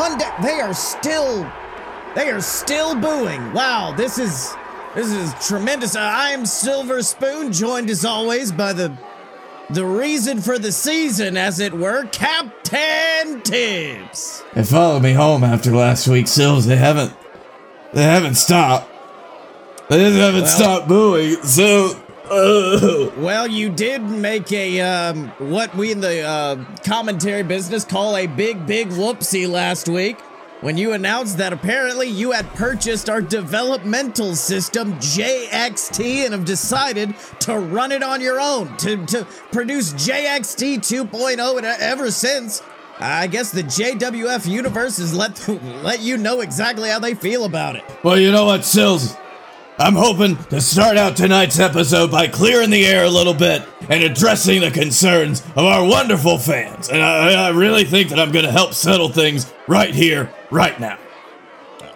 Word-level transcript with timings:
welcome 0.00 0.18
to 0.18 0.24
JWF 0.24 0.40
Monday. 0.40 0.42
They 0.42 0.60
are 0.60 0.74
still, 0.74 1.52
they 2.14 2.30
are 2.30 2.40
still 2.40 2.94
booing. 2.94 3.52
Wow, 3.52 3.92
this 3.96 4.18
is, 4.18 4.54
this 4.94 5.10
is 5.10 5.32
tremendous. 5.46 5.94
Uh, 5.96 6.00
I 6.00 6.30
am 6.30 6.46
Silver 6.46 7.02
Spoon, 7.02 7.52
joined 7.52 7.90
as 7.90 8.04
always 8.04 8.52
by 8.52 8.72
the, 8.72 8.96
the 9.70 9.84
reason 9.84 10.40
for 10.40 10.58
the 10.58 10.72
season, 10.72 11.36
as 11.36 11.60
it 11.60 11.72
were, 11.72 12.04
Captain 12.06 13.40
Tibbs. 13.42 14.42
They 14.54 14.64
followed 14.64 15.02
me 15.02 15.12
home 15.12 15.44
after 15.44 15.70
last 15.70 16.08
week's 16.08 16.30
Sills. 16.30 16.66
They 16.66 16.76
haven't, 16.76 17.12
they 17.92 18.02
haven't 18.02 18.34
stopped. 18.34 18.88
They 19.88 20.02
haven't 20.12 20.42
Well- 20.42 20.48
stopped 20.48 20.88
booing. 20.88 21.42
So, 21.42 22.00
uh, 22.30 23.10
Well, 23.16 23.46
you 23.46 23.68
did 23.70 24.02
make 24.02 24.52
a 24.52 24.80
um, 24.80 25.28
what 25.38 25.74
we 25.74 25.92
in 25.92 26.00
the 26.00 26.22
uh, 26.22 26.64
commentary 26.84 27.42
business 27.42 27.84
call 27.84 28.16
a 28.16 28.26
big, 28.26 28.66
big 28.66 28.88
whoopsie 28.88 29.48
last 29.48 29.88
week 29.88 30.20
when 30.60 30.76
you 30.76 30.92
announced 30.92 31.38
that 31.38 31.52
apparently 31.52 32.08
you 32.08 32.32
had 32.32 32.46
purchased 32.54 33.08
our 33.08 33.22
developmental 33.22 34.34
system 34.34 34.92
JXT 34.94 36.24
and 36.24 36.34
have 36.34 36.44
decided 36.44 37.14
to 37.40 37.58
run 37.58 37.92
it 37.92 38.02
on 38.02 38.20
your 38.20 38.40
own 38.40 38.76
to 38.78 39.04
to 39.06 39.24
produce 39.52 39.92
JXT 39.94 40.78
2.0, 40.78 41.56
and 41.56 41.66
ever 41.66 42.10
since. 42.10 42.62
I 43.02 43.28
guess 43.28 43.50
the 43.50 43.62
JWF 43.62 44.46
universe 44.46 44.98
has 44.98 45.14
let 45.14 45.48
let 45.82 46.00
you 46.00 46.18
know 46.18 46.42
exactly 46.42 46.90
how 46.90 46.98
they 46.98 47.14
feel 47.14 47.46
about 47.46 47.76
it. 47.76 47.84
well, 48.04 48.18
you 48.18 48.30
know 48.30 48.44
what, 48.44 48.62
Sills? 48.66 49.16
I'm 49.80 49.94
hoping 49.94 50.36
to 50.50 50.60
start 50.60 50.98
out 50.98 51.16
tonight's 51.16 51.58
episode 51.58 52.10
by 52.10 52.28
clearing 52.28 52.68
the 52.68 52.84
air 52.84 53.04
a 53.04 53.08
little 53.08 53.32
bit 53.32 53.62
and 53.88 54.04
addressing 54.04 54.60
the 54.60 54.70
concerns 54.70 55.40
of 55.56 55.64
our 55.64 55.82
wonderful 55.82 56.36
fans. 56.36 56.90
And 56.90 57.02
I, 57.02 57.46
I 57.46 57.48
really 57.48 57.84
think 57.84 58.10
that 58.10 58.20
I'm 58.20 58.30
going 58.30 58.44
to 58.44 58.52
help 58.52 58.74
settle 58.74 59.08
things 59.08 59.50
right 59.66 59.94
here, 59.94 60.30
right 60.50 60.78
now. 60.78 60.98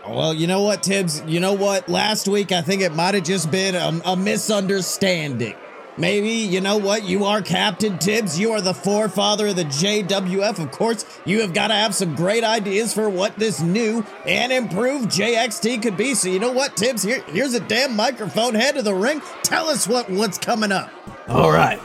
Well, 0.09 0.33
you 0.33 0.47
know 0.47 0.63
what, 0.63 0.83
Tibbs? 0.83 1.23
You 1.27 1.41
know 1.41 1.53
what? 1.53 1.87
Last 1.87 2.27
week, 2.27 2.53
I 2.53 2.63
think 2.63 2.81
it 2.81 2.95
might 2.95 3.13
have 3.13 3.25
just 3.25 3.51
been 3.51 3.75
a, 3.75 4.01
a 4.13 4.17
misunderstanding. 4.17 5.55
Maybe, 5.97 6.31
you 6.31 6.61
know 6.61 6.77
what? 6.77 7.05
You 7.05 7.25
are 7.25 7.41
Captain 7.41 7.99
Tibbs. 7.99 8.39
You 8.39 8.53
are 8.53 8.61
the 8.61 8.75
forefather 8.75 9.49
of 9.49 9.57
the 9.57 9.65
JWF. 9.65 10.59
Of 10.59 10.73
course, 10.73 11.05
you 11.25 11.41
have 11.43 11.55
got 11.55 11.69
to 11.69 11.75
have 11.75 11.95
some 11.95 12.17
great 12.17 12.43
ideas 12.43 12.93
for 12.93 13.09
what 13.09 13.39
this 13.39 13.61
new 13.61 14.05
and 14.27 14.53
improved 14.53 15.09
JXT 15.11 15.83
could 15.83 15.97
be. 15.97 16.15
So, 16.15 16.29
you 16.29 16.41
know 16.41 16.53
what, 16.53 16.77
Tibbs? 16.77 17.05
Here, 17.05 17.23
here's 17.29 17.55
a 17.55 17.61
damn 17.61 17.95
microphone. 17.95 18.55
Head 18.55 18.75
to 18.75 18.83
the 18.83 18.95
ring. 18.95 19.23
Tell 19.45 19.69
us 19.69 19.87
what, 19.87 20.11
what's 20.11 20.37
coming 20.37 20.73
up. 20.73 20.91
All 21.29 21.53
right. 21.53 21.81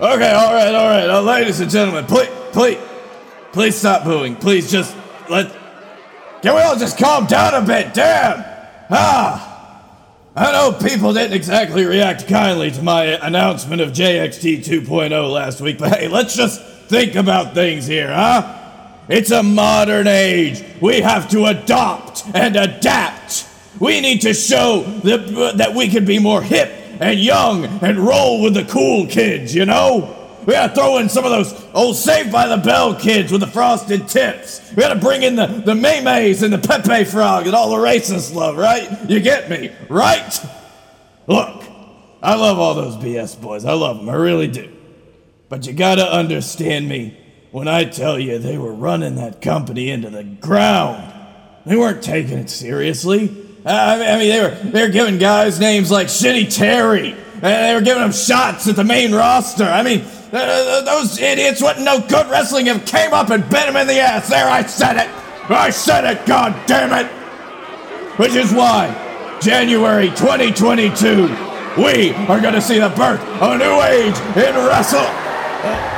Okay, 0.00 0.30
all 0.30 0.54
right, 0.54 0.74
all 0.74 0.88
right. 0.88 1.08
Uh, 1.08 1.22
ladies 1.22 1.58
and 1.60 1.70
gentlemen, 1.70 2.04
please, 2.04 2.28
please, 2.52 2.78
please 3.52 3.76
stop 3.76 4.04
booing. 4.04 4.36
Please 4.36 4.70
just 4.70 4.94
let. 5.28 5.50
Can 6.42 6.54
we 6.54 6.60
all 6.60 6.76
just 6.76 6.98
calm 6.98 7.26
down 7.26 7.54
a 7.54 7.66
bit? 7.66 7.94
Damn! 7.94 8.44
Ah! 8.90 9.47
I 10.38 10.52
know 10.52 10.70
people 10.70 11.12
didn't 11.12 11.32
exactly 11.32 11.84
react 11.84 12.28
kindly 12.28 12.70
to 12.70 12.80
my 12.80 13.06
announcement 13.26 13.82
of 13.82 13.90
JXT 13.90 14.58
2.0 14.58 15.32
last 15.32 15.60
week, 15.60 15.78
but 15.78 15.98
hey, 15.98 16.06
let's 16.06 16.36
just 16.36 16.62
think 16.62 17.16
about 17.16 17.54
things 17.54 17.88
here, 17.88 18.06
huh? 18.06 18.54
It's 19.08 19.32
a 19.32 19.42
modern 19.42 20.06
age. 20.06 20.62
We 20.80 21.00
have 21.00 21.28
to 21.30 21.46
adopt 21.46 22.22
and 22.34 22.54
adapt. 22.54 23.48
We 23.80 24.00
need 24.00 24.20
to 24.20 24.32
show 24.32 24.82
that, 25.02 25.54
that 25.56 25.74
we 25.74 25.88
can 25.88 26.04
be 26.04 26.20
more 26.20 26.40
hip 26.40 26.70
and 27.00 27.18
young 27.18 27.64
and 27.82 27.98
roll 27.98 28.40
with 28.40 28.54
the 28.54 28.64
cool 28.64 29.08
kids, 29.08 29.52
you 29.52 29.66
know? 29.66 30.17
We 30.48 30.54
gotta 30.54 30.74
throw 30.74 30.96
in 30.96 31.10
some 31.10 31.26
of 31.26 31.30
those 31.30 31.62
old 31.74 31.94
Saved 31.94 32.32
by 32.32 32.48
the 32.48 32.56
Bell 32.56 32.94
kids 32.94 33.30
with 33.30 33.42
the 33.42 33.46
frosted 33.46 34.08
tips. 34.08 34.70
We 34.70 34.76
gotta 34.76 34.98
bring 34.98 35.22
in 35.22 35.36
the, 35.36 35.46
the 35.46 35.74
Maymays 35.74 36.42
and 36.42 36.50
the 36.50 36.56
Pepe 36.56 37.04
Frog 37.04 37.44
that 37.44 37.52
all 37.52 37.68
the 37.68 37.76
racists 37.76 38.34
love, 38.34 38.56
right? 38.56 38.88
You 39.10 39.20
get 39.20 39.50
me, 39.50 39.70
right? 39.90 40.40
Look, 41.26 41.64
I 42.22 42.36
love 42.36 42.58
all 42.58 42.72
those 42.74 42.96
BS 42.96 43.38
boys. 43.38 43.66
I 43.66 43.74
love 43.74 43.98
them, 43.98 44.08
I 44.08 44.14
really 44.14 44.48
do. 44.48 44.74
But 45.50 45.66
you 45.66 45.74
gotta 45.74 46.10
understand 46.10 46.88
me 46.88 47.20
when 47.50 47.68
I 47.68 47.84
tell 47.84 48.18
you 48.18 48.38
they 48.38 48.56
were 48.56 48.72
running 48.72 49.16
that 49.16 49.42
company 49.42 49.90
into 49.90 50.08
the 50.08 50.24
ground. 50.24 51.12
They 51.66 51.76
weren't 51.76 52.02
taking 52.02 52.38
it 52.38 52.48
seriously. 52.48 53.24
I 53.66 54.16
mean, 54.16 54.30
they 54.30 54.40
were 54.40 54.70
they 54.70 54.86
were 54.86 54.92
giving 54.92 55.18
guys 55.18 55.60
names 55.60 55.90
like 55.90 56.06
Shitty 56.06 56.56
Terry, 56.56 57.10
and 57.10 57.42
they 57.42 57.74
were 57.74 57.82
giving 57.82 58.00
them 58.02 58.12
shots 58.12 58.66
at 58.66 58.76
the 58.76 58.84
main 58.84 59.12
roster. 59.12 59.64
I 59.64 59.82
mean, 59.82 60.06
Uh, 60.30 60.36
uh, 60.36 60.40
uh, 60.40 60.80
those 60.82 61.18
idiots 61.18 61.62
wouldn't 61.62 61.84
know 61.86 62.00
good 62.06 62.28
wrestling 62.28 62.66
if 62.66 62.84
came 62.84 63.14
up 63.14 63.30
and 63.30 63.48
bit 63.48 63.66
him 63.66 63.76
in 63.76 63.86
the 63.86 63.98
ass. 63.98 64.28
There, 64.28 64.46
I 64.46 64.62
said 64.62 64.96
it. 64.96 65.08
I 65.50 65.70
said 65.70 66.04
it. 66.04 66.26
God 66.26 66.54
damn 66.66 66.92
it. 66.92 67.10
Which 68.18 68.34
is 68.34 68.52
why, 68.52 68.92
January 69.40 70.08
2022, 70.10 71.28
we 71.82 72.12
are 72.26 72.40
going 72.40 72.54
to 72.54 72.60
see 72.60 72.78
the 72.78 72.90
birth 72.90 73.20
of 73.40 73.52
a 73.52 73.58
new 73.58 73.80
age 73.80 74.18
in 74.36 74.54
wrestle. 74.66 75.97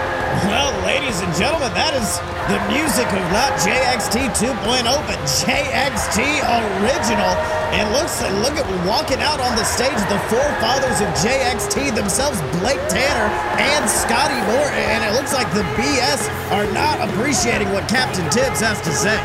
Well, 1.00 1.08
ladies 1.08 1.24
and 1.24 1.32
gentlemen, 1.32 1.72
that 1.72 1.96
is 1.96 2.20
the 2.52 2.60
music 2.68 3.08
of 3.08 3.24
not 3.32 3.56
JXT 3.64 4.36
2.0, 4.36 4.84
but 5.08 5.16
JXT 5.24 6.20
Original. 6.44 7.32
And 7.72 7.88
looks 7.96 8.20
look 8.44 8.52
at 8.60 8.68
walking 8.84 9.16
out 9.24 9.40
on 9.40 9.56
the 9.56 9.64
stage, 9.64 9.96
the 10.12 10.20
forefathers 10.28 11.00
of 11.00 11.08
JXT 11.24 11.96
themselves, 11.96 12.36
Blake 12.60 12.84
Tanner 12.92 13.32
and 13.56 13.88
Scotty 13.88 14.36
Moore. 14.52 14.68
And 14.92 15.00
it 15.00 15.16
looks 15.16 15.32
like 15.32 15.48
the 15.56 15.64
BS 15.80 16.28
are 16.52 16.68
not 16.76 17.00
appreciating 17.08 17.72
what 17.72 17.88
Captain 17.88 18.28
Tibbs 18.28 18.60
has 18.60 18.76
to 18.84 18.92
say. 18.92 19.16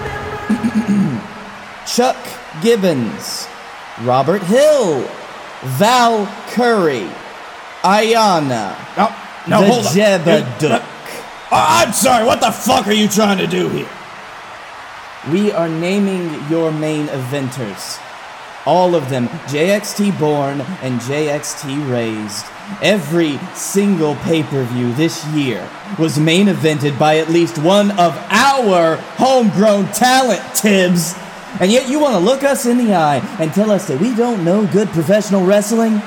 Chuck 1.91 2.15
Gibbons, 2.63 3.51
Robert 4.07 4.43
Hill, 4.43 5.03
Val 5.75 6.23
Curry, 6.55 7.11
Ayana, 7.83 8.79
No, 8.95 9.11
no, 9.49 9.59
the 9.59 9.67
hold 9.67 9.85
on. 9.87 9.91
Jebeduk. 9.91 10.94
Oh, 11.51 11.65
I'm 11.69 11.93
sorry. 11.93 12.25
What 12.25 12.39
the 12.39 12.51
fuck 12.51 12.87
are 12.87 12.93
you 12.93 13.07
trying 13.07 13.37
to 13.37 13.45
do 13.45 13.69
here? 13.69 13.89
We 15.31 15.51
are 15.51 15.69
naming 15.69 16.49
your 16.49 16.71
main 16.71 17.05
eventers. 17.07 18.01
All 18.65 18.95
of 18.95 19.11
them 19.11 19.27
JXT 19.27 20.19
born 20.19 20.61
and 20.81 20.99
JXT 21.01 21.91
raised. 21.91 22.45
Every 22.81 23.37
single 23.53 24.15
pay 24.15 24.41
per 24.41 24.63
view 24.63 24.91
this 24.95 25.23
year 25.27 25.69
was 25.99 26.17
main 26.17 26.47
evented 26.47 26.97
by 26.97 27.19
at 27.19 27.29
least 27.29 27.59
one 27.59 27.91
of 27.91 28.17
our 28.31 28.95
homegrown 29.17 29.91
talent, 29.91 30.41
Tibbs. 30.55 31.13
And 31.59 31.71
yet 31.71 31.87
you 31.87 31.99
want 31.99 32.15
to 32.15 32.19
look 32.19 32.43
us 32.43 32.65
in 32.65 32.79
the 32.79 32.95
eye 32.95 33.17
and 33.39 33.53
tell 33.53 33.69
us 33.69 33.87
that 33.87 34.01
we 34.01 34.15
don't 34.15 34.43
know 34.43 34.65
good 34.65 34.87
professional 34.89 35.45
wrestling? 35.45 36.01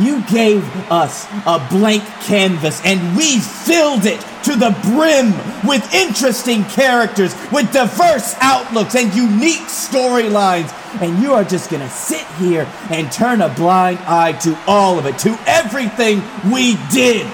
You 0.00 0.22
gave 0.30 0.64
us 0.90 1.26
a 1.44 1.66
blank 1.70 2.04
canvas 2.22 2.82
and 2.86 3.16
we 3.16 3.38
filled 3.38 4.06
it 4.06 4.24
to 4.46 4.54
the 4.54 4.70
brim 4.84 5.32
with 5.66 5.92
interesting 5.92 6.62
characters, 6.66 7.34
with 7.50 7.72
diverse 7.72 8.36
outlooks 8.40 8.94
and 8.94 9.12
unique 9.12 9.66
storylines. 9.66 10.72
And 11.02 11.20
you 11.20 11.34
are 11.34 11.42
just 11.42 11.68
gonna 11.68 11.90
sit 11.90 12.24
here 12.38 12.64
and 12.90 13.10
turn 13.10 13.40
a 13.40 13.48
blind 13.48 13.98
eye 14.06 14.32
to 14.42 14.56
all 14.68 15.00
of 15.00 15.06
it, 15.06 15.18
to 15.20 15.36
everything 15.46 16.22
we 16.52 16.76
did. 16.92 17.26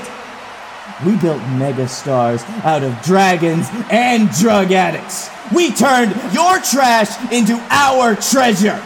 We 1.05 1.17
built 1.17 1.43
megastars 1.61 2.49
out 2.65 2.83
of 2.83 3.01
dragons 3.03 3.69
and 3.91 4.31
drug 4.31 4.73
addicts. 4.73 5.29
We 5.55 5.71
turned 5.71 6.15
your 6.33 6.61
trash 6.61 7.11
into 7.31 7.61
our 7.69 8.17
treasure. 8.17 8.83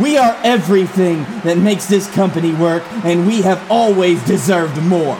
We 0.00 0.16
are 0.16 0.34
everything 0.42 1.24
that 1.42 1.58
makes 1.58 1.86
this 1.86 2.10
company 2.14 2.54
work, 2.54 2.84
and 3.04 3.26
we 3.26 3.42
have 3.42 3.70
always 3.70 4.24
deserved 4.24 4.80
more. 4.84 5.18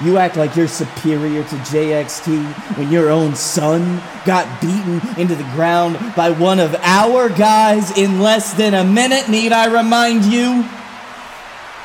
You 0.00 0.16
act 0.16 0.36
like 0.36 0.54
you're 0.54 0.68
superior 0.68 1.42
to 1.42 1.56
JXT 1.56 2.76
when 2.76 2.92
your 2.92 3.10
own 3.10 3.34
son 3.34 4.00
got 4.24 4.60
beaten 4.60 5.00
into 5.20 5.34
the 5.34 5.48
ground 5.54 5.98
by 6.14 6.30
one 6.30 6.60
of 6.60 6.76
our 6.76 7.28
guys 7.28 7.96
in 7.98 8.20
less 8.20 8.54
than 8.54 8.74
a 8.74 8.84
minute, 8.84 9.28
need 9.28 9.50
I 9.50 9.66
remind 9.66 10.24
you? 10.24 10.62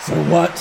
So 0.01 0.13
what 0.29 0.51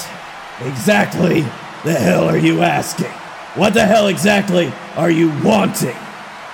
exactly 0.60 1.42
the 1.84 1.92
hell 1.92 2.24
are 2.24 2.38
you 2.38 2.62
asking? 2.62 3.12
What 3.54 3.74
the 3.74 3.84
hell 3.84 4.06
exactly 4.06 4.72
are 4.96 5.10
you 5.10 5.28
wanting? 5.42 5.96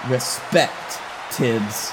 Respect, 0.09 0.99
Tibbs. 1.31 1.93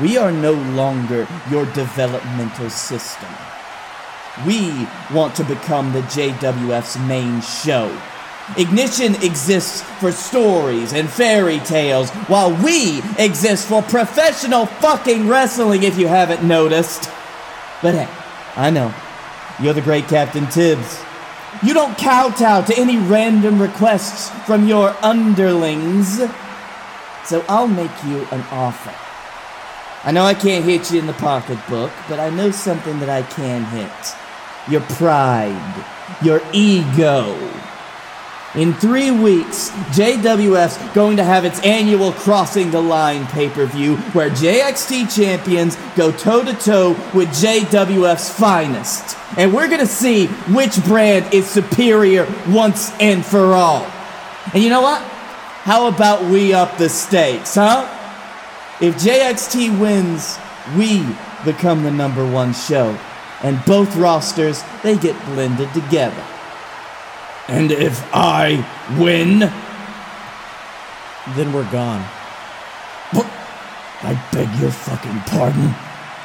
We 0.00 0.16
are 0.16 0.32
no 0.32 0.52
longer 0.52 1.28
your 1.48 1.64
developmental 1.66 2.70
system. 2.70 3.28
We 4.46 4.86
want 5.12 5.34
to 5.36 5.44
become 5.44 5.92
the 5.92 6.02
JWF's 6.02 6.96
main 6.98 7.40
show. 7.40 7.90
Ignition 8.56 9.14
exists 9.16 9.82
for 10.00 10.10
stories 10.10 10.92
and 10.92 11.10
fairy 11.10 11.58
tales, 11.58 12.08
while 12.28 12.54
we 12.62 13.02
exist 13.18 13.68
for 13.68 13.82
professional 13.82 14.66
fucking 14.66 15.28
wrestling, 15.28 15.82
if 15.82 15.98
you 15.98 16.06
haven't 16.06 16.44
noticed. 16.44 17.10
But 17.82 17.94
hey, 17.94 18.08
I 18.56 18.70
know. 18.70 18.94
You're 19.60 19.74
the 19.74 19.82
great 19.82 20.06
Captain 20.06 20.46
Tibbs. 20.46 21.00
You 21.62 21.74
don't 21.74 21.98
kowtow 21.98 22.62
to 22.62 22.78
any 22.78 22.96
random 22.96 23.60
requests 23.60 24.30
from 24.46 24.68
your 24.68 24.96
underlings. 25.02 26.18
So 27.24 27.44
I'll 27.48 27.68
make 27.68 28.04
you 28.04 28.26
an 28.30 28.40
offer. 28.52 28.94
I 30.06 30.12
know 30.12 30.22
I 30.22 30.34
can't 30.34 30.64
hit 30.64 30.92
you 30.92 31.00
in 31.00 31.06
the 31.06 31.12
pocketbook, 31.14 31.90
but 32.08 32.20
I 32.20 32.30
know 32.30 32.52
something 32.52 33.00
that 33.00 33.10
I 33.10 33.22
can 33.22 33.64
hit 33.64 34.16
your 34.70 34.80
pride, 34.82 35.84
your 36.22 36.40
ego. 36.52 37.36
In 38.54 38.72
three 38.72 39.10
weeks, 39.10 39.68
JWF's 39.92 40.78
going 40.94 41.18
to 41.18 41.24
have 41.24 41.44
its 41.44 41.60
annual 41.60 42.12
Crossing 42.12 42.70
the 42.70 42.80
Line 42.80 43.26
pay 43.26 43.50
per 43.50 43.66
view 43.66 43.96
where 44.14 44.30
JXT 44.30 45.14
champions 45.14 45.76
go 45.96 46.10
toe 46.10 46.42
to 46.42 46.54
toe 46.54 46.90
with 47.14 47.28
JWF's 47.28 48.32
finest. 48.32 49.18
And 49.36 49.52
we're 49.52 49.68
going 49.68 49.80
to 49.80 49.86
see 49.86 50.26
which 50.26 50.82
brand 50.84 51.32
is 51.34 51.46
superior 51.46 52.26
once 52.48 52.90
and 52.98 53.24
for 53.24 53.52
all. 53.52 53.84
And 54.54 54.62
you 54.62 54.70
know 54.70 54.80
what? 54.80 55.02
How 55.02 55.86
about 55.88 56.24
we 56.30 56.54
up 56.54 56.78
the 56.78 56.88
stakes, 56.88 57.54
huh? 57.54 57.86
If 58.80 58.96
JXT 58.96 59.78
wins, 59.78 60.38
we 60.76 61.04
become 61.44 61.82
the 61.82 61.90
number 61.90 62.26
one 62.26 62.54
show. 62.54 62.98
And 63.42 63.64
both 63.64 63.94
rosters, 63.96 64.62
they 64.82 64.96
get 64.96 65.16
blended 65.26 65.72
together. 65.72 66.24
And 67.46 67.70
if 67.72 68.02
I 68.12 68.66
win, 68.98 69.38
Then 71.36 71.52
we're 71.52 71.70
gone. 71.70 72.02
what? 73.12 73.26
I 74.02 74.14
beg 74.32 74.48
your 74.60 74.70
fucking 74.70 75.20
pardon. 75.26 75.74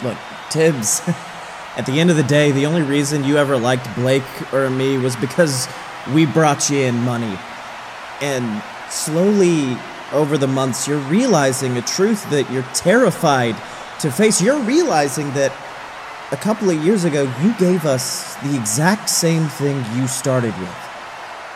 Look, 0.04 0.18
Tibbs, 0.50 1.02
at 1.78 1.86
the 1.86 2.00
end 2.00 2.10
of 2.10 2.16
the 2.18 2.24
day, 2.24 2.52
the 2.52 2.66
only 2.66 2.82
reason 2.84 3.24
you 3.24 3.38
ever 3.38 3.58
liked 3.58 3.94
Blake 3.96 4.24
or 4.54 4.70
me 4.70 4.98
was 4.98 5.16
because 5.18 5.68
we 6.14 6.26
brought 6.26 6.70
you 6.70 6.80
in 6.80 6.96
money. 7.04 7.38
And 8.22 8.62
slowly, 8.90 9.78
over 10.12 10.38
the 10.38 10.48
months, 10.48 10.88
you're 10.88 11.00
realizing 11.10 11.78
a 11.78 11.82
truth 11.82 12.30
that 12.30 12.50
you're 12.52 12.66
terrified 12.74 13.56
to 14.02 14.12
face. 14.12 14.42
You're 14.42 14.60
realizing 14.62 15.34
that 15.34 15.52
a 16.34 16.38
couple 16.38 16.68
of 16.68 16.84
years 16.84 17.04
ago, 17.04 17.32
you 17.44 17.54
gave 17.60 17.86
us 17.86 18.34
the 18.38 18.58
exact 18.58 19.08
same 19.08 19.48
thing 19.48 19.78
you 19.96 20.08
started 20.08 20.58
with 20.58 20.76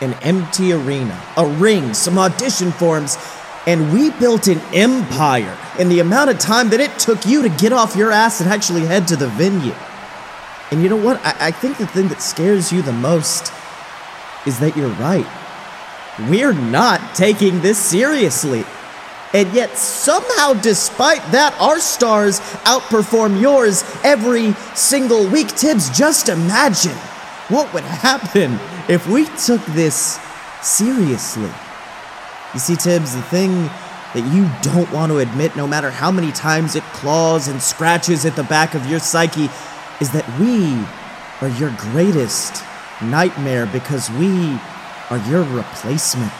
an 0.00 0.14
empty 0.22 0.72
arena, 0.72 1.20
a 1.36 1.44
ring, 1.44 1.92
some 1.92 2.16
audition 2.16 2.70
forms, 2.70 3.18
and 3.66 3.92
we 3.92 4.10
built 4.12 4.46
an 4.46 4.60
empire 4.72 5.58
in 5.80 5.88
the 5.88 5.98
amount 5.98 6.30
of 6.30 6.38
time 6.38 6.68
that 6.68 6.78
it 6.78 6.96
took 7.00 7.26
you 7.26 7.42
to 7.42 7.48
get 7.48 7.72
off 7.72 7.96
your 7.96 8.12
ass 8.12 8.40
and 8.40 8.48
actually 8.48 8.86
head 8.86 9.08
to 9.08 9.16
the 9.16 9.26
venue. 9.26 9.74
And 10.70 10.80
you 10.80 10.88
know 10.88 10.96
what? 10.96 11.20
I, 11.26 11.48
I 11.48 11.50
think 11.50 11.78
the 11.78 11.86
thing 11.88 12.06
that 12.08 12.22
scares 12.22 12.70
you 12.70 12.80
the 12.80 12.92
most 12.92 13.52
is 14.46 14.60
that 14.60 14.76
you're 14.76 14.88
right. 14.90 15.26
We're 16.30 16.52
not 16.52 17.16
taking 17.16 17.60
this 17.60 17.78
seriously. 17.78 18.64
And 19.34 19.52
yet, 19.52 19.76
somehow, 19.76 20.54
despite 20.54 21.22
that, 21.32 21.54
our 21.60 21.80
stars 21.80 22.40
outperform 22.64 23.40
yours 23.40 23.84
every 24.02 24.54
single 24.74 25.26
week. 25.28 25.48
Tibbs, 25.48 25.90
just 25.90 26.30
imagine 26.30 26.96
what 27.48 27.72
would 27.74 27.84
happen 27.84 28.58
if 28.88 29.06
we 29.06 29.26
took 29.36 29.64
this 29.66 30.18
seriously. 30.62 31.50
You 32.54 32.60
see, 32.60 32.76
Tibbs, 32.76 33.14
the 33.14 33.22
thing 33.22 33.68
that 34.14 34.24
you 34.32 34.48
don't 34.62 34.90
want 34.92 35.12
to 35.12 35.18
admit, 35.18 35.54
no 35.56 35.66
matter 35.66 35.90
how 35.90 36.10
many 36.10 36.32
times 36.32 36.74
it 36.74 36.82
claws 36.94 37.48
and 37.48 37.60
scratches 37.60 38.24
at 38.24 38.34
the 38.34 38.44
back 38.44 38.74
of 38.74 38.86
your 38.86 38.98
psyche, 38.98 39.50
is 40.00 40.10
that 40.12 40.26
we 40.40 40.74
are 41.42 41.54
your 41.58 41.70
greatest 41.92 42.64
nightmare 43.02 43.66
because 43.66 44.10
we 44.12 44.58
are 45.10 45.18
your 45.28 45.42
replacement. 45.44 46.32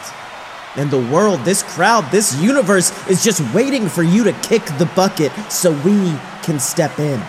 And 0.79 0.93
the 0.93 1.13
world, 1.13 1.41
this 1.41 1.65
crowd, 1.65 2.09
this 2.13 2.41
universe 2.41 2.93
is 3.09 3.25
just 3.25 3.41
waiting 3.53 3.89
for 3.89 4.05
you 4.05 4.23
to 4.23 4.33
kick 4.35 4.65
the 4.79 4.89
bucket 4.95 5.33
so 5.51 5.73
we 5.73 6.15
can 6.45 6.61
step 6.61 7.01
in. 7.01 7.21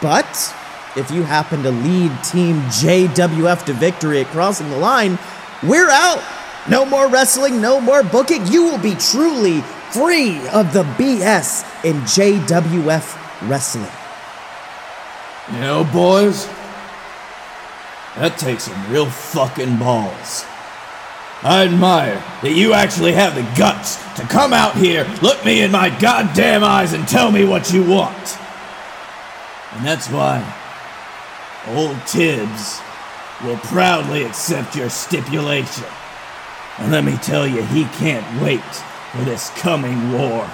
But 0.00 0.54
if 0.96 1.10
you 1.10 1.24
happen 1.24 1.62
to 1.62 1.70
lead 1.70 2.10
Team 2.24 2.56
JWF 2.62 3.66
to 3.66 3.74
victory 3.74 4.20
at 4.20 4.28
crossing 4.28 4.70
the 4.70 4.78
line, 4.78 5.18
we're 5.62 5.90
out. 5.90 6.24
No 6.66 6.86
more 6.86 7.06
wrestling, 7.06 7.60
no 7.60 7.82
more 7.82 8.02
booking. 8.02 8.46
You 8.46 8.64
will 8.64 8.78
be 8.78 8.94
truly 8.94 9.60
free 9.92 10.38
of 10.48 10.72
the 10.72 10.84
BS 10.96 11.84
in 11.84 11.96
JWF 12.00 13.46
wrestling. 13.46 13.92
You 15.52 15.60
know, 15.60 15.84
boys, 15.84 16.46
that 18.16 18.38
takes 18.38 18.64
some 18.64 18.90
real 18.90 19.04
fucking 19.04 19.76
balls. 19.76 20.46
I 21.44 21.66
admire 21.66 22.24
that 22.40 22.54
you 22.54 22.72
actually 22.72 23.12
have 23.12 23.34
the 23.34 23.42
guts 23.58 23.96
to 24.16 24.22
come 24.22 24.54
out 24.54 24.76
here, 24.76 25.06
look 25.20 25.44
me 25.44 25.60
in 25.60 25.70
my 25.70 25.90
goddamn 26.00 26.64
eyes, 26.64 26.94
and 26.94 27.06
tell 27.06 27.30
me 27.30 27.44
what 27.44 27.70
you 27.70 27.84
want. 27.84 28.38
And 29.72 29.84
that's 29.84 30.08
why 30.08 30.40
old 31.68 31.98
Tibbs 32.06 32.80
will 33.44 33.58
proudly 33.58 34.24
accept 34.24 34.74
your 34.74 34.88
stipulation. 34.88 35.84
And 36.78 36.90
let 36.90 37.04
me 37.04 37.18
tell 37.18 37.46
you, 37.46 37.62
he 37.62 37.84
can't 37.84 38.42
wait 38.42 38.64
for 39.12 39.22
this 39.22 39.50
coming 39.50 40.12
war. 40.12 40.48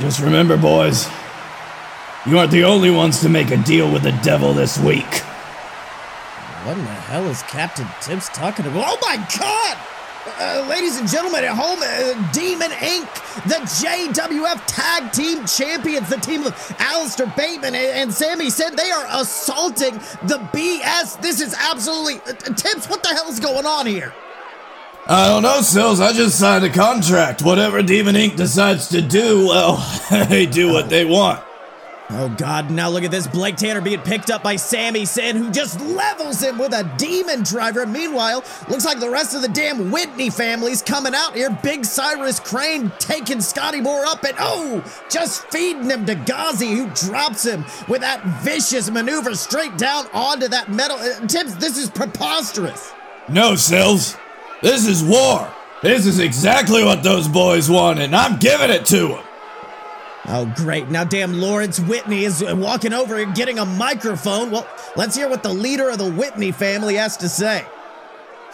Just 0.00 0.20
remember, 0.20 0.56
boys, 0.56 1.06
you 2.24 2.38
aren't 2.38 2.50
the 2.50 2.64
only 2.64 2.90
ones 2.90 3.20
to 3.20 3.28
make 3.28 3.50
a 3.50 3.58
deal 3.58 3.92
with 3.92 4.04
the 4.04 4.18
devil 4.22 4.54
this 4.54 4.78
week. 4.78 5.22
What 6.64 6.78
in 6.78 6.84
the 6.84 6.90
hell 6.90 7.26
is 7.26 7.42
Captain 7.42 7.88
Tibbs 8.00 8.28
talking 8.28 8.64
about? 8.66 8.84
Oh 8.86 8.98
my 9.02 9.16
god! 9.36 9.76
Uh, 10.38 10.64
ladies 10.70 10.96
and 10.96 11.08
gentlemen 11.08 11.42
at 11.42 11.56
home, 11.56 11.80
uh, 11.82 12.30
Demon 12.30 12.70
Inc., 12.70 13.12
the 13.48 13.56
JWF 13.56 14.62
Tag 14.68 15.10
Team 15.10 15.44
Champions, 15.44 16.08
the 16.08 16.18
team 16.18 16.44
of 16.44 16.76
Alistair 16.78 17.26
Bateman 17.36 17.74
and, 17.74 17.76
and 17.76 18.14
Sammy 18.14 18.48
said 18.48 18.76
they 18.76 18.92
are 18.92 19.06
assaulting 19.10 19.94
the 20.28 20.38
BS. 20.52 21.20
This 21.20 21.40
is 21.40 21.52
absolutely. 21.58 22.20
Uh, 22.20 22.54
Tibbs, 22.54 22.86
what 22.86 23.02
the 23.02 23.08
hell 23.08 23.28
is 23.28 23.40
going 23.40 23.66
on 23.66 23.86
here? 23.86 24.14
I 25.08 25.26
don't 25.26 25.42
know, 25.42 25.62
Sills. 25.62 25.98
I 25.98 26.12
just 26.12 26.38
signed 26.38 26.64
a 26.64 26.70
contract. 26.70 27.42
Whatever 27.42 27.82
Demon 27.82 28.14
Inc. 28.14 28.36
decides 28.36 28.86
to 28.90 29.02
do, 29.02 29.48
well, 29.48 29.78
they 30.28 30.46
do 30.46 30.72
what 30.72 30.88
they 30.88 31.04
want. 31.04 31.42
Oh 32.14 32.28
God, 32.28 32.70
now 32.70 32.90
look 32.90 33.04
at 33.04 33.10
this. 33.10 33.26
Blake 33.26 33.56
Tanner 33.56 33.80
being 33.80 34.00
picked 34.00 34.30
up 34.30 34.42
by 34.42 34.56
Sammy 34.56 35.06
Sin, 35.06 35.34
who 35.34 35.50
just 35.50 35.80
levels 35.80 36.42
him 36.42 36.58
with 36.58 36.74
a 36.74 36.84
demon 36.98 37.42
driver. 37.42 37.86
Meanwhile, 37.86 38.44
looks 38.68 38.84
like 38.84 39.00
the 39.00 39.08
rest 39.08 39.34
of 39.34 39.40
the 39.40 39.48
damn 39.48 39.90
Whitney 39.90 40.28
family's 40.28 40.82
coming 40.82 41.14
out 41.14 41.34
here. 41.34 41.48
Big 41.62 41.86
Cyrus 41.86 42.38
Crane 42.38 42.92
taking 42.98 43.40
Scotty 43.40 43.80
Moore 43.80 44.04
up 44.04 44.24
and 44.24 44.36
oh, 44.38 44.84
just 45.08 45.46
feeding 45.50 45.88
him 45.88 46.04
to 46.04 46.14
Ghazi, 46.14 46.72
who 46.72 46.90
drops 46.90 47.46
him 47.46 47.64
with 47.88 48.02
that 48.02 48.22
vicious 48.42 48.90
maneuver 48.90 49.34
straight 49.34 49.78
down 49.78 50.06
onto 50.12 50.48
that 50.48 50.70
metal. 50.70 50.98
Uh, 50.98 51.18
this 51.20 51.78
is 51.78 51.88
preposterous. 51.88 52.92
No, 53.30 53.54
Sills. 53.54 54.18
This 54.60 54.86
is 54.86 55.02
war. 55.02 55.50
This 55.82 56.04
is 56.04 56.18
exactly 56.18 56.84
what 56.84 57.02
those 57.02 57.26
boys 57.26 57.70
wanted, 57.70 58.04
and 58.04 58.16
I'm 58.16 58.38
giving 58.38 58.70
it 58.70 58.84
to 58.86 59.08
them. 59.08 59.24
Oh, 60.28 60.52
great. 60.56 60.88
Now, 60.88 61.02
damn, 61.04 61.40
Lawrence 61.40 61.80
Whitney 61.80 62.24
is 62.24 62.44
walking 62.46 62.92
over 62.92 63.16
and 63.16 63.34
getting 63.34 63.58
a 63.58 63.64
microphone. 63.64 64.50
Well, 64.52 64.68
let's 64.94 65.16
hear 65.16 65.28
what 65.28 65.42
the 65.42 65.52
leader 65.52 65.90
of 65.90 65.98
the 65.98 66.10
Whitney 66.10 66.52
family 66.52 66.94
has 66.94 67.16
to 67.18 67.28
say. 67.28 67.66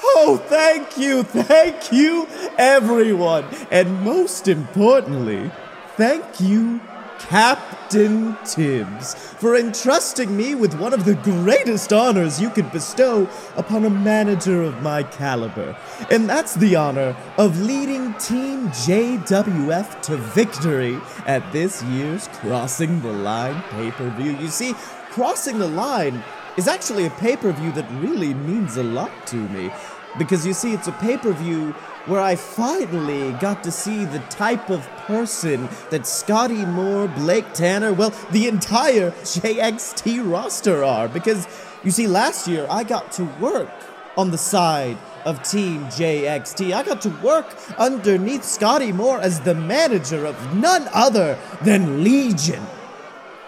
Oh, 0.03 0.43
thank 0.47 0.97
you, 0.97 1.25
thank 1.25 1.93
you, 1.93 2.27
everyone. 2.57 3.45
And 3.71 4.03
most 4.03 4.49
importantly, 4.49 5.51
thank 5.97 6.41
you, 6.41 6.81
Captain 7.29 8.35
Tibbs, 8.43 9.13
for 9.13 9.55
entrusting 9.55 10.35
me 10.35 10.55
with 10.55 10.73
one 10.81 10.95
of 10.95 11.05
the 11.05 11.15
greatest 11.17 11.93
honors 11.93 12.41
you 12.41 12.49
could 12.49 12.73
bestow 12.73 13.29
upon 13.55 13.85
a 13.85 13.91
manager 13.91 14.63
of 14.63 14.81
my 14.81 15.03
caliber. 15.03 15.77
And 16.11 16.27
that's 16.27 16.55
the 16.55 16.75
honor 16.77 17.15
of 17.37 17.61
leading 17.61 18.15
Team 18.15 18.69
JWF 18.69 20.01
to 20.05 20.17
victory 20.17 20.99
at 21.27 21.53
this 21.53 21.83
year's 21.83 22.29
Crossing 22.29 23.03
the 23.03 23.13
Line 23.13 23.63
pay 23.73 23.91
per 23.91 24.09
view. 24.17 24.35
You 24.39 24.49
see, 24.49 24.73
Crossing 25.11 25.59
the 25.59 25.69
Line 25.69 26.25
is 26.57 26.67
actually 26.67 27.05
a 27.05 27.11
pay 27.11 27.37
per 27.37 27.53
view 27.53 27.73
that 27.73 27.91
really 28.01 28.33
means 28.33 28.79
a 28.79 28.83
lot 28.83 29.13
to 29.27 29.37
me. 29.51 29.71
Because 30.17 30.47
you 30.47 30.55
see, 30.55 30.73
it's 30.73 30.89
a 30.89 30.93
pay 30.93 31.19
per 31.19 31.33
view 31.33 31.75
where 32.09 32.21
I 32.21 32.37
finally 32.37 33.33
got 33.33 33.63
to 33.65 33.71
see 33.71 34.05
the 34.05 34.21
type 34.31 34.71
of 34.71 34.87
person 35.07 35.69
that 35.91 36.07
Scotty 36.07 36.65
Moore, 36.65 37.07
Blake 37.09 37.53
Tanner, 37.53 37.93
well, 37.93 38.11
the 38.33 38.49
entire 38.49 39.11
JXT 39.11 40.31
roster 40.31 40.83
are. 40.83 41.09
Because 41.09 41.47
you 41.85 41.91
see, 41.91 42.07
last 42.07 42.49
year 42.49 42.67
I 42.71 42.83
got 42.83 43.13
to 43.13 43.25
work 43.39 43.71
on 44.17 44.31
the 44.31 44.39
side 44.39 44.97
of 45.25 45.43
Team 45.43 45.85
JXT. 45.85 46.73
I 46.73 46.83
got 46.83 47.03
to 47.03 47.11
work 47.23 47.47
underneath 47.79 48.43
Scotty 48.43 48.91
Moore 48.91 49.21
as 49.21 49.41
the 49.41 49.55
manager 49.55 50.25
of 50.25 50.55
none 50.55 50.89
other 50.93 51.39
than 51.63 52.03
Legion. 52.03 52.65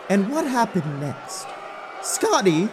And 0.09 0.31
what 0.31 0.47
happened 0.47 1.01
next? 1.01 1.47
Scotty 2.03 2.69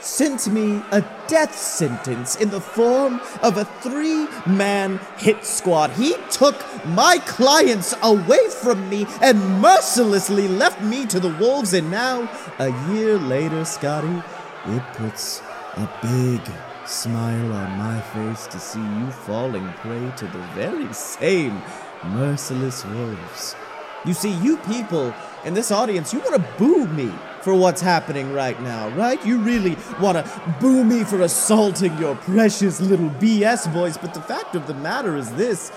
sent 0.00 0.48
me 0.48 0.82
a 0.90 1.04
death 1.28 1.56
sentence 1.56 2.36
in 2.36 2.50
the 2.50 2.60
form 2.60 3.20
of 3.42 3.56
a 3.56 3.64
three 3.64 4.26
man 4.46 4.98
hit 5.16 5.44
squad. 5.44 5.90
He 5.92 6.14
took 6.30 6.56
my 6.86 7.18
clients 7.26 7.94
away 8.02 8.48
from 8.48 8.88
me 8.88 9.06
and 9.20 9.60
mercilessly 9.60 10.48
left 10.48 10.82
me 10.82 11.06
to 11.06 11.20
the 11.20 11.34
wolves. 11.34 11.72
And 11.72 11.90
now, 11.90 12.30
a 12.58 12.70
year 12.92 13.18
later, 13.18 13.64
Scotty, 13.64 14.22
it 14.66 14.82
puts 14.94 15.40
a 15.76 15.88
big 16.02 16.40
smile 16.86 17.52
on 17.52 17.78
my 17.78 18.00
face 18.00 18.46
to 18.48 18.58
see 18.58 18.80
you 18.80 19.10
falling 19.10 19.68
prey 19.74 20.12
to 20.16 20.26
the 20.26 20.42
very 20.54 20.92
same 20.92 21.62
merciless 22.04 22.84
wolves. 22.84 23.54
You 24.04 24.14
see, 24.14 24.32
you 24.36 24.56
people 24.56 25.14
in 25.44 25.54
this 25.54 25.70
audience, 25.70 26.12
you 26.12 26.20
want 26.20 26.34
to 26.34 26.58
boo 26.58 26.86
me 26.88 27.12
for 27.42 27.54
what's 27.54 27.80
happening 27.80 28.32
right 28.32 28.60
now, 28.62 28.88
right? 28.90 29.24
You 29.24 29.38
really 29.38 29.76
want 30.00 30.18
to 30.18 30.56
boo 30.60 30.84
me 30.84 31.04
for 31.04 31.22
assaulting 31.22 31.96
your 31.98 32.14
precious 32.16 32.80
little 32.80 33.10
BS 33.10 33.72
boys, 33.72 33.96
but 33.96 34.14
the 34.14 34.22
fact 34.22 34.54
of 34.54 34.66
the 34.66 34.74
matter 34.74 35.16
is 35.16 35.30
this 35.32 35.72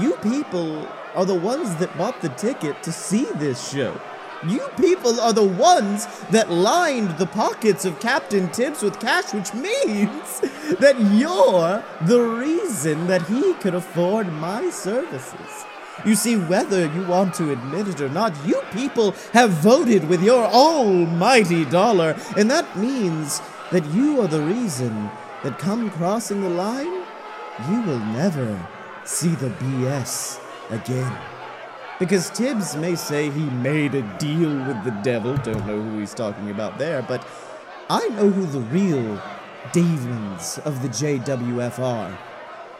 you 0.00 0.14
people 0.16 0.88
are 1.14 1.24
the 1.24 1.34
ones 1.34 1.74
that 1.76 1.96
bought 1.96 2.20
the 2.20 2.30
ticket 2.30 2.82
to 2.82 2.92
see 2.92 3.26
this 3.36 3.70
show. 3.70 4.00
You 4.46 4.68
people 4.76 5.20
are 5.20 5.32
the 5.32 5.44
ones 5.44 6.06
that 6.30 6.50
lined 6.50 7.16
the 7.16 7.26
pockets 7.26 7.84
of 7.84 8.00
Captain 8.00 8.50
Tibbs 8.50 8.82
with 8.82 9.00
cash, 9.00 9.32
which 9.32 9.54
means 9.54 10.40
that 10.80 10.96
you're 11.12 11.82
the 12.06 12.20
reason 12.20 13.06
that 13.06 13.22
he 13.22 13.54
could 13.54 13.74
afford 13.74 14.30
my 14.32 14.68
services. 14.70 15.64
You 16.04 16.14
see, 16.14 16.36
whether 16.36 16.86
you 16.86 17.06
want 17.06 17.34
to 17.34 17.52
admit 17.52 17.88
it 17.88 18.00
or 18.00 18.08
not, 18.08 18.34
you 18.46 18.60
people 18.72 19.12
have 19.32 19.50
voted 19.50 20.08
with 20.08 20.22
your 20.22 20.44
almighty 20.44 21.64
dollar, 21.64 22.16
and 22.36 22.50
that 22.50 22.76
means 22.76 23.40
that 23.70 23.86
you 23.86 24.20
are 24.20 24.28
the 24.28 24.42
reason 24.42 25.10
that 25.42 25.58
come 25.58 25.90
crossing 25.90 26.42
the 26.42 26.48
line, 26.50 27.04
you 27.70 27.82
will 27.82 27.98
never 27.98 28.68
see 29.04 29.28
the 29.28 29.50
BS 29.50 30.40
again. 30.70 31.16
Because 31.98 32.28
Tibbs 32.30 32.76
may 32.76 32.96
say 32.96 33.30
he 33.30 33.44
made 33.44 33.94
a 33.94 34.02
deal 34.18 34.50
with 34.66 34.82
the 34.84 34.98
devil, 35.02 35.36
don't 35.36 35.66
know 35.66 35.80
who 35.80 36.00
he's 36.00 36.14
talking 36.14 36.50
about 36.50 36.76
there, 36.76 37.02
but 37.02 37.26
I 37.88 38.08
know 38.08 38.28
who 38.28 38.46
the 38.46 38.60
real 38.60 39.22
demons 39.72 40.58
of 40.64 40.82
the 40.82 40.88
JWF 40.88 41.78
are. 41.78 42.18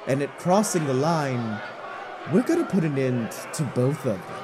And 0.07 0.23
at 0.23 0.39
crossing 0.39 0.87
the 0.87 0.95
line, 0.95 1.61
we're 2.33 2.43
gonna 2.43 2.65
put 2.65 2.85
an 2.85 2.97
end 2.97 3.31
to 3.53 3.63
both 3.77 4.01
of 4.07 4.17
them. 4.17 4.41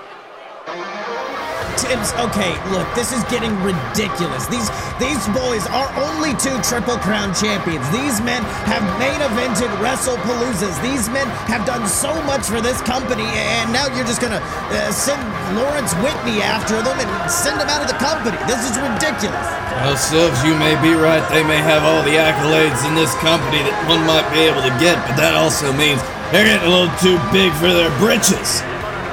Tibbs, 1.81 2.13
okay, 2.29 2.53
look, 2.77 2.85
this 2.93 3.09
is 3.09 3.25
getting 3.33 3.57
ridiculous. 3.65 4.45
These 4.53 4.69
these 5.01 5.25
boys 5.33 5.65
are 5.73 5.89
only 5.97 6.37
two 6.37 6.53
Triple 6.61 7.01
Crown 7.01 7.33
champions. 7.33 7.89
These 7.89 8.21
men 8.21 8.45
have 8.69 8.85
main 9.01 9.17
evented 9.25 9.73
WrestlePaloozas. 9.81 10.77
These 10.85 11.09
men 11.09 11.25
have 11.49 11.65
done 11.65 11.89
so 11.89 12.13
much 12.29 12.45
for 12.45 12.61
this 12.61 12.83
company, 12.85 13.25
and 13.25 13.73
now 13.73 13.89
you're 13.97 14.05
just 14.05 14.21
gonna 14.21 14.45
uh, 14.45 14.93
send 14.93 15.23
Lawrence 15.57 15.97
Whitney 16.05 16.45
after 16.45 16.83
them 16.85 17.01
and 17.01 17.09
send 17.33 17.57
them 17.59 17.69
out 17.73 17.81
of 17.81 17.89
the 17.89 17.97
company. 17.97 18.37
This 18.45 18.61
is 18.69 18.77
ridiculous. 18.77 19.47
Well, 19.81 19.97
Silves, 19.97 20.45
you 20.45 20.53
may 20.61 20.77
be 20.85 20.93
right. 20.93 21.25
They 21.33 21.45
may 21.49 21.65
have 21.65 21.89
all 21.89 22.05
the 22.05 22.21
accolades 22.21 22.85
in 22.85 22.93
this 22.93 23.15
company 23.25 23.65
that 23.65 23.77
one 23.89 24.05
might 24.05 24.29
be 24.37 24.45
able 24.45 24.61
to 24.61 24.75
get, 24.77 25.01
but 25.09 25.17
that 25.17 25.33
also 25.33 25.73
means 25.73 26.03
they're 26.33 26.47
getting 26.47 26.67
a 26.67 26.71
little 26.71 26.95
too 26.99 27.19
big 27.33 27.53
for 27.55 27.69
their 27.69 27.91
britches. 27.99 28.63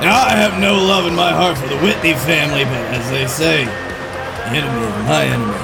Now, 0.01 0.21
I 0.21 0.37
have 0.37 0.61
no 0.61 0.77
love 0.77 1.07
in 1.07 1.15
my 1.15 1.31
heart 1.33 1.57
for 1.57 1.67
the 1.67 1.77
Whitney 1.81 2.13
family, 2.13 2.63
but 2.63 2.77
as 2.93 3.09
they 3.09 3.25
say, 3.25 3.65
the 3.65 4.53
enemy 4.53 4.85
of 4.85 4.93
my 5.09 5.25
enemy 5.25 5.57